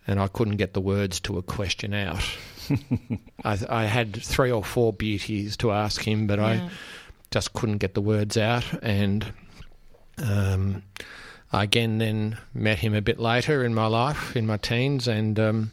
and 0.06 0.18
I 0.18 0.28
couldn't 0.28 0.56
get 0.56 0.72
the 0.72 0.80
words 0.80 1.20
to 1.20 1.36
a 1.36 1.42
question 1.42 1.92
out. 1.92 2.24
I, 3.44 3.58
I 3.68 3.84
had 3.84 4.16
three 4.16 4.50
or 4.50 4.64
four 4.64 4.92
beauties 4.92 5.56
to 5.58 5.72
ask 5.72 6.02
him, 6.02 6.26
but 6.26 6.38
I 6.38 6.68
just 7.30 7.52
couldn't 7.52 7.78
get 7.78 7.94
the 7.94 8.00
words 8.00 8.36
out. 8.36 8.64
And 8.82 9.26
um, 10.18 10.82
I 11.52 11.64
again 11.64 11.98
then 11.98 12.38
met 12.54 12.78
him 12.78 12.94
a 12.94 13.02
bit 13.02 13.18
later 13.18 13.64
in 13.64 13.74
my 13.74 13.86
life, 13.86 14.36
in 14.36 14.46
my 14.46 14.56
teens, 14.56 15.08
and 15.08 15.38
um, 15.38 15.70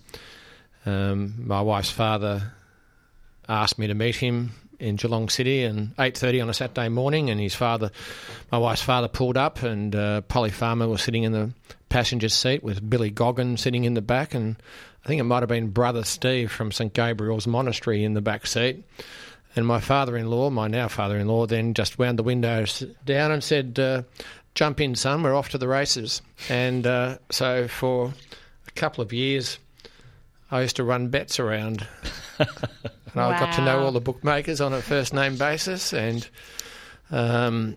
um, 0.85 1.35
my 1.45 1.61
wife's 1.61 1.91
father 1.91 2.53
asked 3.49 3.79
me 3.79 3.87
to 3.87 3.93
meet 3.93 4.15
him 4.15 4.51
in 4.79 4.95
Geelong 4.95 5.29
City 5.29 5.63
and 5.63 5.95
8.30 5.97 6.43
on 6.43 6.49
a 6.49 6.53
Saturday 6.53 6.89
morning 6.89 7.29
and 7.29 7.39
his 7.39 7.55
father, 7.55 7.91
my 8.51 8.57
wife's 8.57 8.81
father 8.81 9.07
pulled 9.07 9.37
up 9.37 9.63
and 9.63 9.95
uh, 9.95 10.21
Polly 10.21 10.51
Farmer 10.51 10.87
was 10.87 11.01
sitting 11.01 11.23
in 11.23 11.31
the 11.31 11.51
passenger 11.89 12.29
seat 12.29 12.63
with 12.63 12.87
Billy 12.89 13.09
Goggin 13.09 13.57
sitting 13.57 13.83
in 13.83 13.93
the 13.93 14.01
back 14.01 14.33
and 14.33 14.55
I 15.03 15.07
think 15.07 15.19
it 15.19 15.25
might 15.25 15.41
have 15.41 15.49
been 15.49 15.69
brother 15.69 16.03
Steve 16.03 16.51
from 16.51 16.71
St 16.71 16.93
Gabriel's 16.93 17.47
Monastery 17.47 18.03
in 18.03 18.13
the 18.13 18.21
back 18.21 18.45
seat. 18.45 18.83
And 19.55 19.65
my 19.65 19.79
father-in-law, 19.79 20.51
my 20.51 20.67
now 20.67 20.87
father-in-law, 20.87 21.47
then 21.47 21.73
just 21.73 21.97
wound 21.97 22.19
the 22.19 22.23
windows 22.23 22.83
down 23.05 23.31
and 23.31 23.43
said, 23.43 23.79
uh, 23.79 24.03
jump 24.53 24.79
in 24.81 24.95
son, 24.95 25.23
we're 25.23 25.33
off 25.35 25.49
to 25.49 25.57
the 25.57 25.67
races. 25.67 26.21
And 26.49 26.85
uh, 26.85 27.17
so 27.31 27.67
for 27.67 28.13
a 28.67 28.71
couple 28.71 29.03
of 29.03 29.13
years 29.13 29.57
I 30.51 30.61
used 30.61 30.75
to 30.75 30.83
run 30.83 31.09
bets 31.09 31.39
around 31.39 31.87
and 32.39 33.21
I 33.21 33.39
got 33.39 33.53
to 33.55 33.65
know 33.65 33.79
all 33.79 33.91
the 33.91 33.99
bookmakers 33.99 34.61
on 34.61 34.73
a 34.73 34.81
first 34.81 35.13
name 35.13 35.37
basis, 35.37 35.93
and 35.93 36.27
um, 37.09 37.75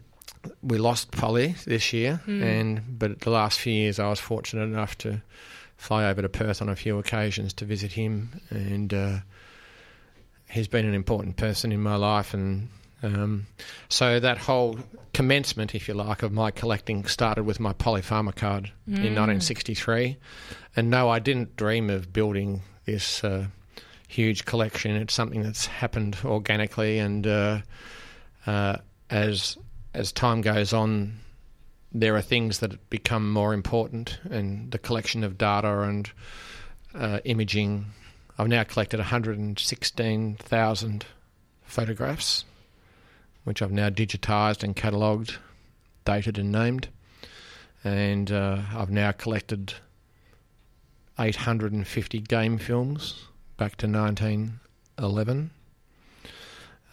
we 0.62 0.78
lost 0.78 1.10
Polly 1.10 1.54
this 1.66 1.92
year. 1.92 2.20
And 2.42 2.98
but 2.98 3.20
the 3.20 3.30
last 3.30 3.58
few 3.58 3.72
years, 3.72 3.98
I 3.98 4.08
was 4.08 4.20
fortunate 4.20 4.64
enough 4.64 4.96
to 4.98 5.22
fly 5.76 6.08
over 6.10 6.22
to 6.22 6.28
Perth 6.28 6.60
on 6.60 6.68
a 6.68 6.76
few 6.76 6.98
occasions 6.98 7.54
to 7.54 7.64
visit 7.64 7.92
him, 7.92 8.40
and 8.50 8.92
uh, 8.92 9.18
he's 10.48 10.68
been 10.68 10.86
an 10.86 10.94
important 10.94 11.36
person 11.36 11.72
in 11.72 11.82
my 11.82 11.96
life. 11.96 12.34
And 12.34 12.68
um, 13.02 13.46
so 13.88 14.20
that 14.20 14.38
whole 14.38 14.78
commencement, 15.14 15.74
if 15.74 15.88
you 15.88 15.94
like, 15.94 16.22
of 16.22 16.32
my 16.32 16.50
collecting 16.50 17.06
started 17.06 17.44
with 17.44 17.60
my 17.60 17.72
Polly 17.72 18.02
Farmer 18.02 18.32
card 18.32 18.70
in 18.86 19.14
1963. 19.14 20.16
And 20.76 20.90
no, 20.90 21.08
I 21.08 21.18
didn't 21.18 21.56
dream 21.56 21.90
of 21.90 22.12
building 22.12 22.62
this. 22.84 23.24
Uh, 23.24 23.46
huge 24.10 24.44
collection. 24.44 24.96
It's 24.96 25.14
something 25.14 25.42
that's 25.42 25.66
happened 25.66 26.16
organically, 26.24 26.98
and 26.98 27.26
uh, 27.26 27.60
uh, 28.46 28.76
as 29.08 29.56
as 29.92 30.12
time 30.12 30.40
goes 30.40 30.72
on, 30.72 31.18
there 31.92 32.14
are 32.14 32.22
things 32.22 32.60
that 32.60 32.88
become 32.90 33.32
more 33.32 33.52
important, 33.52 34.20
and 34.30 34.70
the 34.70 34.78
collection 34.78 35.24
of 35.24 35.36
data 35.36 35.80
and 35.80 36.12
uh, 36.94 37.18
imaging. 37.24 37.86
I've 38.38 38.46
now 38.48 38.62
collected 38.64 39.00
116,000 39.00 41.06
photographs, 41.64 42.44
which 43.44 43.60
I've 43.60 43.72
now 43.72 43.90
digitised 43.90 44.62
and 44.62 44.74
catalogued, 44.76 45.36
dated 46.04 46.38
and 46.38 46.52
named, 46.52 46.88
and 47.82 48.30
uh, 48.30 48.60
I've 48.74 48.90
now 48.90 49.12
collected 49.12 49.72
850 51.18 52.20
game 52.20 52.58
films 52.58 53.24
back 53.56 53.76
to 53.76 53.86
1911. 53.86 55.50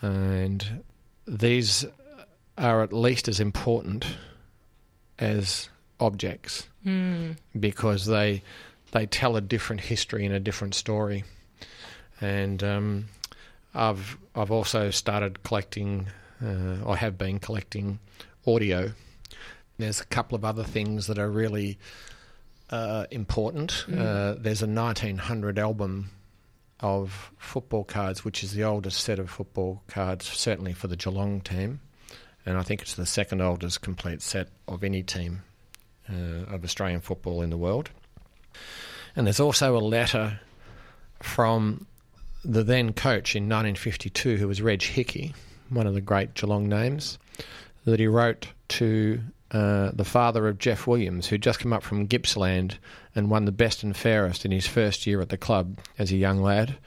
And 0.02 0.84
these 1.26 1.86
are 2.58 2.82
at 2.82 2.94
least 2.94 3.28
as 3.28 3.40
important 3.40 4.06
as 5.20 5.70
objects 6.00 6.68
because 7.60 8.06
they 8.06 8.42
they 8.92 9.06
tell 9.06 9.36
a 9.36 9.42
different 9.42 9.82
history 9.82 10.26
and 10.26 10.34
a 10.34 10.40
different 10.40 10.74
story. 10.74 11.24
And 12.22 12.64
um, 12.64 13.06
I've 13.74 14.18
I've 14.36 14.52
also 14.52 14.90
started 14.92 15.44
collecting, 15.44 16.08
uh, 16.44 16.90
I 16.90 16.96
have 16.96 17.18
been 17.18 17.40
collecting 17.40 18.00
audio. 18.46 18.92
There's 19.78 20.02
a 20.02 20.06
couple 20.06 20.36
of 20.36 20.46
other 20.46 20.64
things 20.64 21.08
that 21.08 21.20
are 21.20 21.30
really 21.30 21.78
uh, 22.70 23.06
important. 23.12 23.86
Uh, 23.88 24.36
there's 24.40 24.64
a 24.64 24.68
1900 24.68 25.60
album 25.60 26.10
of 26.80 27.32
football 27.38 27.84
cards, 27.84 28.24
which 28.26 28.44
is 28.44 28.54
the 28.54 28.64
oldest 28.64 29.02
set 29.02 29.20
of 29.20 29.30
football 29.30 29.84
cards, 29.88 30.26
certainly 30.26 30.74
for 30.74 30.88
the 30.88 30.96
Geelong 30.96 31.42
team, 31.42 31.80
and 32.48 32.58
I 32.58 32.64
think 32.64 32.82
it's 32.82 32.96
the 32.96 33.06
second 33.06 33.42
oldest 33.42 33.82
complete 33.82 34.22
set 34.22 34.48
of 34.70 34.82
any 34.82 35.04
team 35.04 35.44
uh, 36.10 36.54
of 36.54 36.64
Australian 36.64 37.02
football 37.02 37.42
in 37.42 37.50
the 37.50 37.58
world. 37.58 37.90
And 39.18 39.28
there's 39.28 39.42
also 39.42 39.76
a 39.76 39.80
letter 39.80 40.40
from 41.22 41.88
the 42.46 42.64
then 42.64 42.94
coach 42.94 43.36
in 43.36 43.44
1952, 43.44 44.38
who 44.38 44.48
was 44.48 44.62
Reg 44.62 44.82
Hickey, 44.82 45.36
one 45.70 45.88
of 45.88 45.94
the 45.94 46.00
great 46.00 46.36
Geelong 46.36 46.70
names, 46.70 47.20
that 47.84 48.00
he 48.00 48.08
wrote 48.08 48.48
to 48.70 49.20
uh, 49.52 49.92
the 49.94 50.06
father 50.06 50.48
of 50.48 50.58
Jeff 50.58 50.88
Williams, 50.88 51.28
who'd 51.28 51.44
just 51.44 51.60
come 51.60 51.74
up 51.74 51.84
from 51.84 52.06
Gippsland 52.06 52.78
and 53.14 53.30
won 53.30 53.44
the 53.44 53.52
best 53.52 53.84
and 53.84 53.96
fairest 53.96 54.46
in 54.46 54.52
his 54.52 54.66
first 54.66 55.06
year 55.06 55.20
at 55.20 55.28
the 55.28 55.38
club 55.38 55.80
as 56.00 56.14
a 56.14 56.16
young 56.18 56.42
lad 56.42 56.78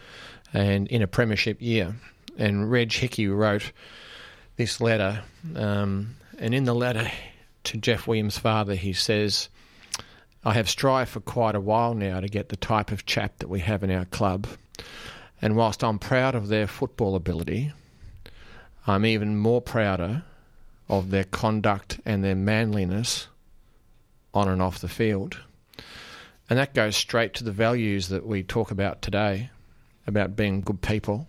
and 0.54 0.88
in 0.88 1.02
a 1.02 1.06
premiership 1.06 1.60
year. 1.60 1.96
And 2.38 2.70
Reg 2.70 2.90
Hickey 2.92 3.28
wrote 3.28 3.72
this 4.60 4.78
letter, 4.78 5.22
um, 5.56 6.16
and 6.38 6.52
in 6.54 6.64
the 6.64 6.74
letter 6.74 7.10
to 7.64 7.78
Jeff 7.78 8.06
Williams' 8.06 8.36
father, 8.36 8.74
he 8.74 8.92
says, 8.92 9.48
I 10.44 10.52
have 10.52 10.68
strived 10.68 11.12
for 11.12 11.20
quite 11.20 11.54
a 11.54 11.60
while 11.62 11.94
now 11.94 12.20
to 12.20 12.28
get 12.28 12.50
the 12.50 12.58
type 12.58 12.92
of 12.92 13.06
chap 13.06 13.38
that 13.38 13.48
we 13.48 13.60
have 13.60 13.82
in 13.82 13.90
our 13.90 14.04
club. 14.04 14.46
And 15.40 15.56
whilst 15.56 15.82
I'm 15.82 15.98
proud 15.98 16.34
of 16.34 16.48
their 16.48 16.66
football 16.66 17.14
ability, 17.14 17.72
I'm 18.86 19.06
even 19.06 19.38
more 19.38 19.62
prouder 19.62 20.24
of 20.90 21.08
their 21.08 21.24
conduct 21.24 21.98
and 22.04 22.22
their 22.22 22.36
manliness 22.36 23.28
on 24.34 24.46
and 24.46 24.60
off 24.60 24.80
the 24.80 24.88
field. 24.88 25.40
And 26.50 26.58
that 26.58 26.74
goes 26.74 26.96
straight 26.96 27.32
to 27.34 27.44
the 27.44 27.50
values 27.50 28.08
that 28.08 28.26
we 28.26 28.42
talk 28.42 28.70
about 28.70 29.00
today 29.00 29.48
about 30.06 30.36
being 30.36 30.60
good 30.60 30.82
people. 30.82 31.28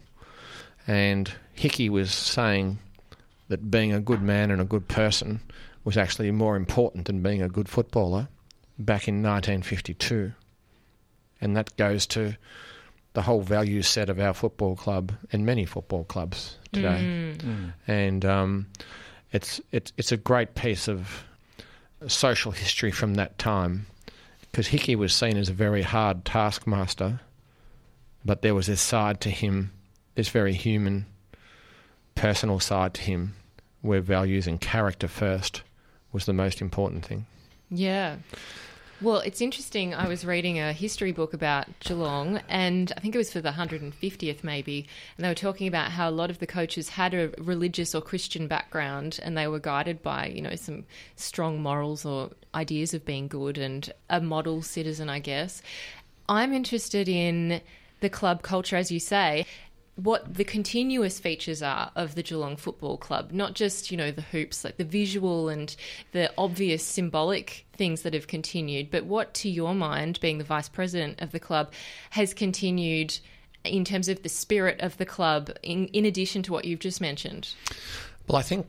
And 0.86 1.32
Hickey 1.54 1.90
was 1.90 2.12
saying 2.14 2.80
that 3.52 3.70
being 3.70 3.92
a 3.92 4.00
good 4.00 4.22
man 4.22 4.50
and 4.50 4.62
a 4.62 4.66
good 4.66 4.88
person 4.88 5.42
was 5.84 5.98
actually 5.98 6.32
more 6.32 6.56
important 6.56 7.06
than 7.06 7.22
being 7.22 7.42
a 7.42 7.50
good 7.50 7.68
footballer 7.68 8.30
back 8.80 9.10
in 9.10 9.16
1952. 9.16 10.32
And 11.42 11.58
that 11.58 11.76
goes 11.76 12.08
to 12.08 12.38
the 13.12 13.22
whole 13.22 13.42
value 13.42 13.82
set 13.82 14.10
of 14.10 14.22
our 14.22 14.34
football 14.34 14.78
club 14.78 15.12
and 15.34 15.46
many 15.46 15.66
football 15.66 16.06
clubs 16.06 16.58
today. 16.72 17.36
Mm. 17.44 17.74
And 17.88 18.26
um, 18.26 18.68
it's, 19.34 19.60
it's, 19.74 19.92
it's 19.98 20.14
a 20.14 20.18
great 20.18 20.56
piece 20.56 20.88
of 20.88 21.26
social 22.08 22.54
history 22.54 22.92
from 22.92 23.16
that 23.16 23.38
time 23.38 23.86
because 24.44 24.68
Hickey 24.68 24.96
was 24.96 25.14
seen 25.14 25.36
as 25.36 25.50
a 25.50 25.54
very 25.54 25.82
hard 25.82 26.24
taskmaster, 26.24 27.20
but 28.24 28.44
there 28.44 28.56
was 28.56 28.68
this 28.68 28.82
side 28.82 29.20
to 29.22 29.30
him, 29.30 29.74
this 30.16 30.30
very 30.30 30.54
human, 30.54 31.06
personal 32.16 32.62
side 32.62 32.94
to 32.94 33.02
him, 33.02 33.36
where 33.82 34.02
values 34.02 34.48
and 34.48 34.60
character 34.60 35.08
first 35.08 35.62
was 36.12 36.26
the 36.26 36.34
most 36.34 36.62
important 36.62 37.06
thing. 37.06 37.26
Yeah. 37.70 38.18
Well, 39.02 39.18
it's 39.22 39.42
interesting. 39.42 39.96
I 39.96 40.08
was 40.08 40.24
reading 40.24 40.60
a 40.60 40.74
history 40.74 41.12
book 41.12 41.34
about 41.34 41.68
Geelong, 41.80 42.40
and 42.48 42.94
I 42.96 43.00
think 43.00 43.16
it 43.16 43.18
was 43.18 43.34
for 43.34 43.42
the 43.42 43.50
150th, 43.50 44.44
maybe. 44.44 44.88
And 45.18 45.26
they 45.26 45.30
were 45.30 45.34
talking 45.34 45.68
about 45.68 45.90
how 45.90 46.08
a 46.08 46.12
lot 46.12 46.30
of 46.30 46.38
the 46.38 46.46
coaches 46.46 46.90
had 46.90 47.16
a 47.16 47.32
religious 47.40 47.96
or 47.96 48.02
Christian 48.02 48.48
background, 48.48 49.20
and 49.24 49.36
they 49.36 49.48
were 49.48 49.60
guided 49.60 50.04
by, 50.04 50.28
you 50.28 50.42
know, 50.44 50.56
some 50.56 50.84
strong 51.16 51.64
morals 51.64 52.06
or 52.06 52.30
ideas 52.54 52.94
of 52.94 53.04
being 53.04 53.28
good 53.28 53.58
and 53.58 53.92
a 54.08 54.22
model 54.22 54.62
citizen, 54.62 55.10
I 55.10 55.18
guess. 55.18 55.64
I'm 56.30 56.54
interested 56.54 57.10
in 57.10 57.62
the 58.02 58.10
club 58.10 58.44
culture, 58.44 58.76
as 58.76 58.92
you 58.92 59.00
say, 59.00 59.48
what 60.04 60.34
the 60.34 60.44
continuous 60.44 61.20
features 61.20 61.62
are 61.62 61.92
of 61.96 62.16
the 62.16 62.24
Geelong 62.24 62.56
Football 62.58 62.98
Club, 62.98 63.32
not 63.32 63.54
just, 63.54 63.92
you 63.92 63.98
know, 63.98 64.12
the 64.12 64.22
hoops, 64.22 64.64
like 64.64 64.78
the 64.78 64.84
visual 64.84 65.50
and 65.50 65.76
the 66.12 66.32
obvious 66.38 66.84
symbolic 66.84 67.66
things 67.74 68.02
that 68.02 68.14
have 68.14 68.28
continued, 68.28 68.90
but 68.90 69.06
what, 69.06 69.34
to 69.36 69.50
your 69.50 69.76
mind, 69.76 70.20
being 70.22 70.38
the 70.38 70.44
vice 70.44 70.70
president 70.70 71.22
of 71.22 71.32
the 71.32 71.40
club, 71.40 71.72
has 72.12 72.34
continued 72.34 73.20
in 73.64 73.86
terms 73.86 74.08
of 74.08 74.24
the 74.24 74.30
spirit 74.30 74.80
of 74.82 74.98
the 74.98 75.06
club, 75.06 75.52
in, 75.62 75.88
in 75.88 76.06
addition 76.06 76.42
to 76.44 76.52
what 76.52 76.66
you've 76.66 76.80
just 76.80 77.02
mentioned? 77.02 77.54
Well, 78.28 78.38
I 78.38 78.42
think 78.42 78.68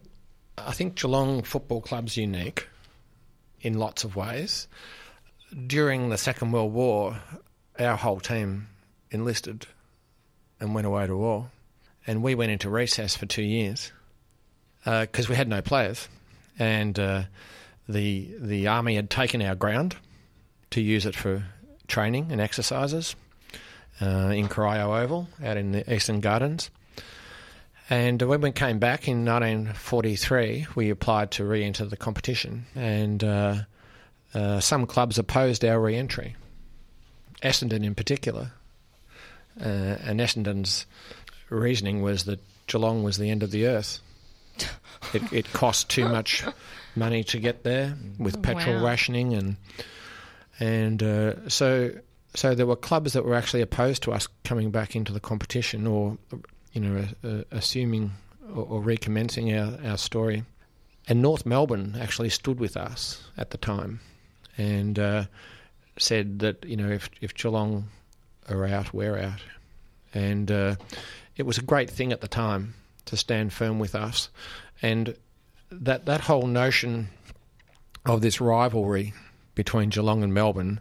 I 0.59 0.73
think 0.73 0.97
Geelong 0.97 1.43
Football 1.43 1.81
Club's 1.81 2.17
unique 2.17 2.69
in 3.63 3.79
lots 3.79 4.05
of 4.05 4.17
ways. 4.17 4.69
During 5.67 6.11
the 6.11 6.19
Second 6.19 6.53
World 6.53 6.73
War, 6.73 7.19
our 7.79 7.97
whole 7.97 8.21
team 8.21 8.69
enlisted 9.11 9.67
and 10.63 10.75
went 10.75 10.87
away 10.87 11.07
to 11.07 11.17
war. 11.17 11.51
And 12.07 12.23
we 12.23 12.35
went 12.35 12.53
into 12.53 12.71
recess 12.71 13.17
for 13.17 13.27
two 13.27 13.43
years 13.43 13.93
because 14.85 15.27
uh, 15.27 15.31
we 15.31 15.37
had 15.37 15.49
no 15.49 15.61
players, 15.61 16.09
and 16.59 16.99
uh, 16.99 17.25
the 17.89 18.29
the 18.39 18.67
army 18.69 18.97
had 18.97 19.11
taken 19.11 19.43
our 19.43 19.55
ground 19.55 19.97
to 20.71 20.81
use 20.81 21.07
it 21.07 21.15
for 21.15 21.45
training 21.87 22.33
and 22.33 22.41
exercises 22.41 23.15
uh, 24.01 24.33
in 24.35 24.49
Corio 24.49 24.97
Oval 24.97 25.29
out 25.45 25.57
in 25.57 25.73
the 25.73 25.95
Eastern 25.95 26.21
Gardens. 26.21 26.71
And 27.91 28.23
when 28.23 28.41
we 28.41 28.53
came 28.53 28.79
back 28.79 29.07
in 29.07 29.25
1943, 29.25 30.69
we 30.75 30.91
applied 30.91 31.31
to 31.33 31.45
re-enter 31.45 31.85
the 31.85 31.97
competition, 31.97 32.67
and 32.75 33.23
uh, 33.23 33.57
uh, 34.35 34.61
some 34.61 34.87
clubs 34.87 35.19
opposed 35.19 35.65
our 35.65 35.81
re-entry. 35.81 36.35
Essendon, 37.43 37.85
in 37.85 37.95
particular, 37.95 38.53
uh, 39.61 39.65
and 40.05 40.21
Essendon's 40.21 40.87
reasoning 41.51 42.03
was 42.03 42.25
that 42.25 42.41
Geelong 42.67 43.03
was 43.03 43.19
the 43.19 43.31
end 43.31 43.43
of 43.43 43.51
the 43.51 43.67
earth. 43.67 44.01
it, 45.15 45.23
it 45.33 45.53
cost 45.53 45.89
too 45.89 46.09
much 46.09 46.45
money 46.95 47.25
to 47.25 47.39
get 47.39 47.65
there 47.65 47.97
with 48.19 48.43
petrol 48.43 48.77
Wow. 48.77 48.85
rationing 48.85 49.33
and 49.35 49.57
and 50.61 51.03
uh, 51.03 51.49
so 51.49 51.91
so 52.35 52.55
there 52.55 52.67
were 52.67 52.77
clubs 52.77 53.15
that 53.15 53.25
were 53.25 53.35
actually 53.35 53.63
opposed 53.63 54.03
to 54.05 54.13
us 54.13 54.29
coming 54.45 54.71
back 54.71 54.95
into 54.95 55.13
the 55.13 55.21
competition 55.21 55.87
or 55.87 56.19
you 56.73 56.81
know 56.81 57.05
uh, 57.25 57.43
assuming 57.51 58.13
or, 58.55 58.65
or 58.65 58.83
recommencing 58.83 59.55
our, 59.57 59.79
our 59.85 59.97
story. 59.99 60.45
And 61.09 61.21
North 61.21 61.45
Melbourne 61.47 61.97
actually 62.01 62.29
stood 62.29 62.61
with 62.61 62.77
us 62.77 63.23
at 63.37 63.51
the 63.51 63.59
time 63.59 64.01
and 64.57 64.99
uh, 64.99 65.25
said 65.99 66.39
that 66.41 66.65
you 66.65 66.77
know 66.77 66.91
if 66.91 67.09
if 67.21 67.35
Geelong 67.35 67.89
are 68.53 68.67
out, 68.67 68.93
we're 68.93 69.19
out. 69.19 69.41
And 70.15 70.51
uh, 70.51 70.77
it 71.37 71.45
was 71.45 71.59
a 71.59 71.63
great 71.63 71.91
thing 71.91 72.13
at 72.13 72.21
the 72.21 72.29
time 72.29 72.75
to 73.07 73.17
stand 73.17 73.53
firm 73.53 73.79
with 73.79 73.95
us. 73.95 74.29
And 74.81 75.17
that, 75.71 76.07
that 76.07 76.21
whole 76.21 76.47
notion 76.47 77.09
of 78.05 78.21
this 78.21 78.41
rivalry 78.41 79.13
between 79.55 79.91
Geelong 79.91 80.23
and 80.23 80.35
Melbourne, 80.35 80.81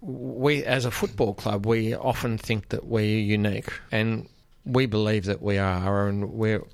we, 0.00 0.64
as 0.64 0.84
a 0.84 0.90
football 0.90 1.34
club, 1.34 1.66
we 1.66 1.94
often 1.94 2.38
think 2.38 2.68
that 2.68 2.86
we're 2.86 3.18
unique. 3.18 3.72
And 3.90 4.28
we 4.64 4.86
believe 4.86 5.24
that 5.24 5.42
we 5.42 5.58
are. 5.58 6.08
And 6.08 6.32
we're, 6.32 6.64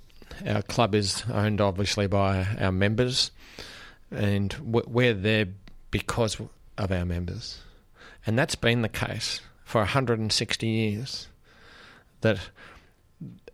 our 0.47 0.63
club 0.63 0.95
is 0.95 1.25
owned, 1.33 1.61
obviously, 1.61 2.07
by 2.07 2.47
our 2.59 2.73
members. 2.73 3.31
And 4.11 4.55
we're 4.63 5.15
there 5.15 5.47
because 5.91 6.41
of 6.79 6.93
our 6.93 7.05
members. 7.05 7.61
And 8.27 8.39
that's 8.39 8.55
been 8.55 8.83
the 8.83 8.89
case 8.89 9.41
for 9.71 9.79
160 9.79 10.67
years. 10.67 11.29
That 12.23 12.41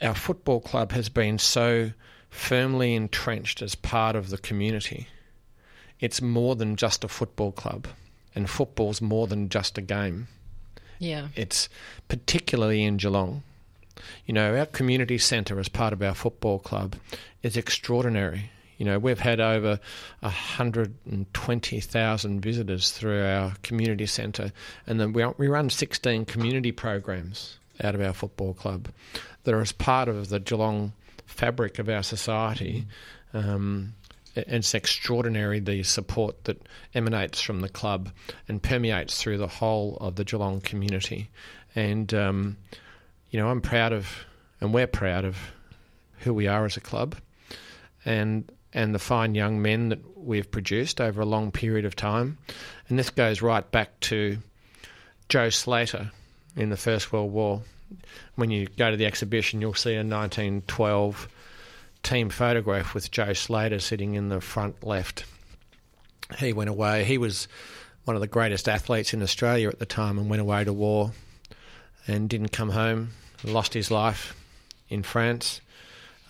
our 0.00 0.14
football 0.14 0.61
club 0.61 0.92
has 0.92 1.11
been 1.11 1.38
so 1.38 1.90
firmly 2.31 2.94
entrenched 2.94 3.61
as 3.61 3.74
part 3.74 4.16
of 4.16 4.31
the 4.31 4.38
community. 4.38 5.09
It's 6.00 6.22
more 6.22 6.57
than 6.57 6.76
just 6.76 7.05
a 7.05 7.09
football 7.09 7.52
club, 7.52 7.87
and 8.35 8.48
football's 8.48 9.02
more 9.02 9.26
than 9.26 9.50
just 9.50 9.76
a 9.76 9.83
game. 9.83 10.29
Yeah. 10.98 11.29
It's 11.37 11.68
particularly 12.09 12.83
in 12.83 12.96
Geelong. 12.96 13.42
You 14.24 14.33
know, 14.33 14.57
our 14.57 14.66
community 14.66 15.18
centre 15.18 15.61
as 15.61 15.68
part 15.68 15.92
of 15.92 16.02
our 16.02 16.14
football 16.14 16.59
club 16.59 16.96
is 17.42 17.59
extraordinary. 17.59 18.50
You 18.77 18.85
know, 18.85 18.99
we've 18.99 19.19
had 19.19 19.41
over 19.41 19.81
120,000 20.21 22.41
visitors 22.41 22.91
through 22.91 23.25
our 23.25 23.55
community 23.62 24.05
centre, 24.07 24.53
and 24.87 25.01
then 25.01 25.12
we, 25.12 25.49
run 25.49 25.71
16 25.71 26.27
community 26.27 26.71
programs 26.73 27.59
out 27.83 27.95
of 27.95 28.03
our 28.03 28.12
football 28.12 28.55
club 28.55 28.89
that 29.45 29.55
are 29.55 29.61
as 29.61 29.71
part 29.73 30.09
of 30.09 30.29
the 30.29 30.41
Geelong 30.41 30.93
fabric 31.25 31.79
of 31.79 31.89
our 31.89 32.03
society. 32.03 32.87
Um, 33.33 33.95
it's 34.35 34.75
extraordinary 34.75 35.61
the 35.61 35.83
support 35.83 36.45
that 36.45 36.61
emanates 36.95 37.41
from 37.41 37.61
the 37.61 37.71
club 37.71 38.11
and 38.49 38.62
permeates 38.62 39.23
through 39.23 39.39
the 39.39 39.47
whole 39.47 39.97
of 40.01 40.17
the 40.17 40.25
Geelong 40.25 40.61
community. 40.61 41.31
And, 41.75 42.12
um, 42.12 42.59
you 43.31 43.41
know, 43.41 43.49
I'm 43.49 43.62
proud 43.62 43.95
of, 43.95 44.27
and 44.61 44.75
we're 44.75 44.87
proud 44.87 45.25
of 45.25 45.39
who 46.19 46.35
we 46.35 46.47
are 46.47 46.67
as 46.67 46.77
a 46.77 46.81
club 46.81 47.17
and 48.07 48.51
and 48.77 48.95
the 48.95 49.01
fine 49.01 49.35
young 49.35 49.61
men 49.61 49.89
that 49.89 49.99
we've 50.17 50.51
produced 50.51 51.01
over 51.01 51.23
a 51.23 51.27
long 51.27 51.51
period 51.51 51.85
of 51.85 51.97
time. 51.97 52.37
And 52.89 52.99
this 52.99 53.11
goes 53.11 53.43
right 53.43 53.69
back 53.71 53.99
to 54.01 54.39
Joe 55.29 55.51
Slater, 55.51 56.12
in 56.57 56.71
the 56.71 56.77
First 56.77 57.12
World 57.12 57.33
War. 57.33 57.62
When 58.35 58.51
you 58.51 58.67
go 58.67 58.91
to 58.91 58.97
the 58.97 59.07
exhibition, 59.07 59.61
you'll 59.61 59.75
see 59.75 59.95
a 59.95 60.05
1912 60.05 61.29
team 62.03 62.29
photograph 62.29 62.95
with 62.95 63.11
Joe 63.11 63.33
Slater 63.33 63.79
sitting 63.79 64.15
in 64.15 64.29
the 64.29 64.41
front 64.41 64.85
left. 64.85 65.25
He 66.39 66.53
went 66.53 66.71
away. 66.71 67.05
He 67.05 67.19
was 67.19 67.49
one 68.05 68.15
of 68.15 68.21
the 68.21 68.27
greatest 68.27 68.69
athletes 68.69 69.15
in 69.15 69.23
Australia 69.23 69.69
at 69.69 69.79
the 69.79 69.87
time 69.87 70.19
and 70.19 70.29
went 70.29 70.43
away 70.43 70.65
to 70.65 70.73
war 70.73 71.12
and 72.07 72.29
didn't 72.29 72.53
come 72.53 72.71
home. 72.71 73.11
Lost 73.43 73.75
his 73.75 73.91
life 73.91 74.35
in 74.89 75.03
France 75.03 75.61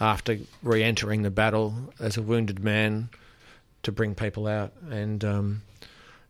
after 0.01 0.39
re 0.63 0.83
entering 0.83 1.23
the 1.23 1.31
battle 1.31 1.75
as 1.99 2.17
a 2.17 2.23
wounded 2.23 2.63
man 2.63 3.09
to 3.83 3.93
bring 3.93 4.15
people 4.15 4.47
out. 4.47 4.73
And 4.91 5.25
um, 5.25 5.63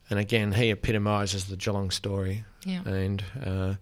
and 0.09 0.19
again, 0.19 0.53
he 0.53 0.71
epitomises 0.71 1.47
the 1.47 1.57
Geelong 1.57 1.91
story. 1.91 2.45
Yeah. 2.65 2.83
And 2.85 3.25
uh, 3.45 3.75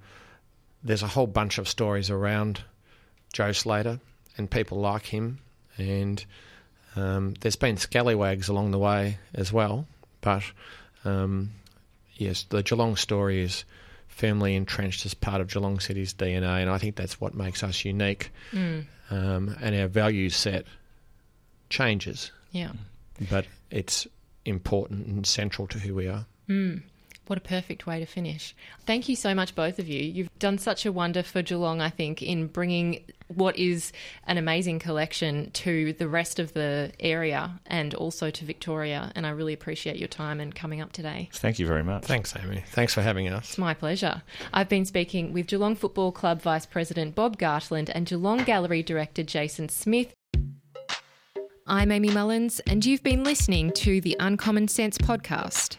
there's 0.83 1.03
a 1.03 1.09
whole 1.09 1.27
bunch 1.27 1.59
of 1.59 1.69
stories 1.69 2.11
around 2.11 2.63
Joe 3.33 3.53
Slater 3.53 4.01
and 4.39 4.51
people 4.51 4.79
like 4.81 5.07
him. 5.07 5.41
And 5.77 6.25
um, 6.97 7.35
there's 7.41 7.57
been 7.57 7.77
scallywags 7.77 8.49
along 8.49 8.71
the 8.71 8.79
way 8.79 9.19
as 9.35 9.53
well. 9.53 9.87
But 10.21 10.45
um, 11.05 11.51
yes, 12.15 12.45
the 12.49 12.63
Geelong 12.63 12.97
story 12.97 13.43
is 13.43 13.65
firmly 14.15 14.55
entrenched 14.55 15.05
as 15.07 15.15
part 15.15 15.41
of 15.41 15.49
Geelong 15.49 15.81
City's 15.81 16.15
DNA. 16.15 16.61
And 16.63 16.71
I 16.71 16.79
think 16.79 16.97
that's 16.97 17.21
what 17.21 17.35
makes 17.35 17.63
us 17.63 17.85
unique. 17.85 18.31
Mm. 18.53 18.85
Um, 19.11 19.57
and 19.61 19.75
our 19.75 19.89
value 19.89 20.31
set 20.31 20.65
changes, 21.69 22.31
Yeah. 22.53 22.73
but 23.31 23.47
it's 23.71 24.07
important 24.45 25.07
and 25.07 25.27
central 25.27 25.67
to 25.69 25.79
who 25.79 25.95
we 25.95 26.07
are. 26.09 26.27
Mm. 26.49 26.83
What 27.27 27.39
a 27.39 27.43
perfect 27.43 27.87
way 27.87 28.01
to 28.01 28.07
finish. 28.07 28.55
Thank 28.87 29.09
you 29.09 29.17
so 29.17 29.35
much, 29.35 29.55
both 29.55 29.79
of 29.79 29.89
you. 29.89 30.03
You've 30.03 30.39
done 30.39 30.59
such 30.59 30.85
a 30.85 30.93
wonder 30.93 31.23
for 31.23 31.41
Geelong, 31.41 31.81
I 31.81 31.89
think, 31.89 32.23
in 32.23 32.49
bringing 32.49 33.03
what 33.29 33.57
is 33.57 33.93
an 34.27 34.37
amazing 34.37 34.79
collection 34.79 35.51
to 35.53 35.95
the 35.95 36.07
rest 36.07 36.39
of 36.39 36.53
the 36.53 36.93
area 37.01 37.59
and 37.67 37.95
also 37.95 38.31
to 38.31 38.45
Victoria. 38.45 39.11
And 39.15 39.27
I 39.27 39.31
really 39.31 39.55
appreciate 39.55 39.97
your 39.97 40.09
time 40.09 40.39
and 40.39 40.55
coming 40.55 40.83
up 40.83 40.93
today. 40.93 41.31
Thank 41.33 41.59
you 41.59 41.67
very 41.67 41.83
much. 41.83 42.05
Thanks, 42.05 42.35
Amy. 42.37 42.63
Thanks 42.69 42.93
for 42.93 43.01
having 43.01 43.29
us. 43.29 43.49
It's 43.49 43.59
my 43.59 43.73
pleasure. 43.73 44.23
I've 44.53 44.69
been 44.69 44.85
speaking 44.85 45.33
with 45.33 45.47
Geelong 45.47 45.77
Football 45.77 46.13
Club 46.13 46.43
Vice 46.43 46.67
President 46.67 47.15
Bob 47.15 47.39
Gartland 47.39 47.91
and 47.95 48.07
Geelong 48.07 48.45
Gallery 48.45 48.83
Director 48.83 49.23
Jason 49.23 49.71
Smith. 49.71 50.13
I'm 51.67 51.91
Amy 51.91 52.11
Mullins, 52.11 52.61
and 52.67 52.85
you've 52.85 53.03
been 53.03 53.25
listening 53.25 53.73
to 53.73 54.03
the 54.03 54.15
Uncommon 54.21 54.69
Sense 54.69 54.99
podcast. 54.99 55.79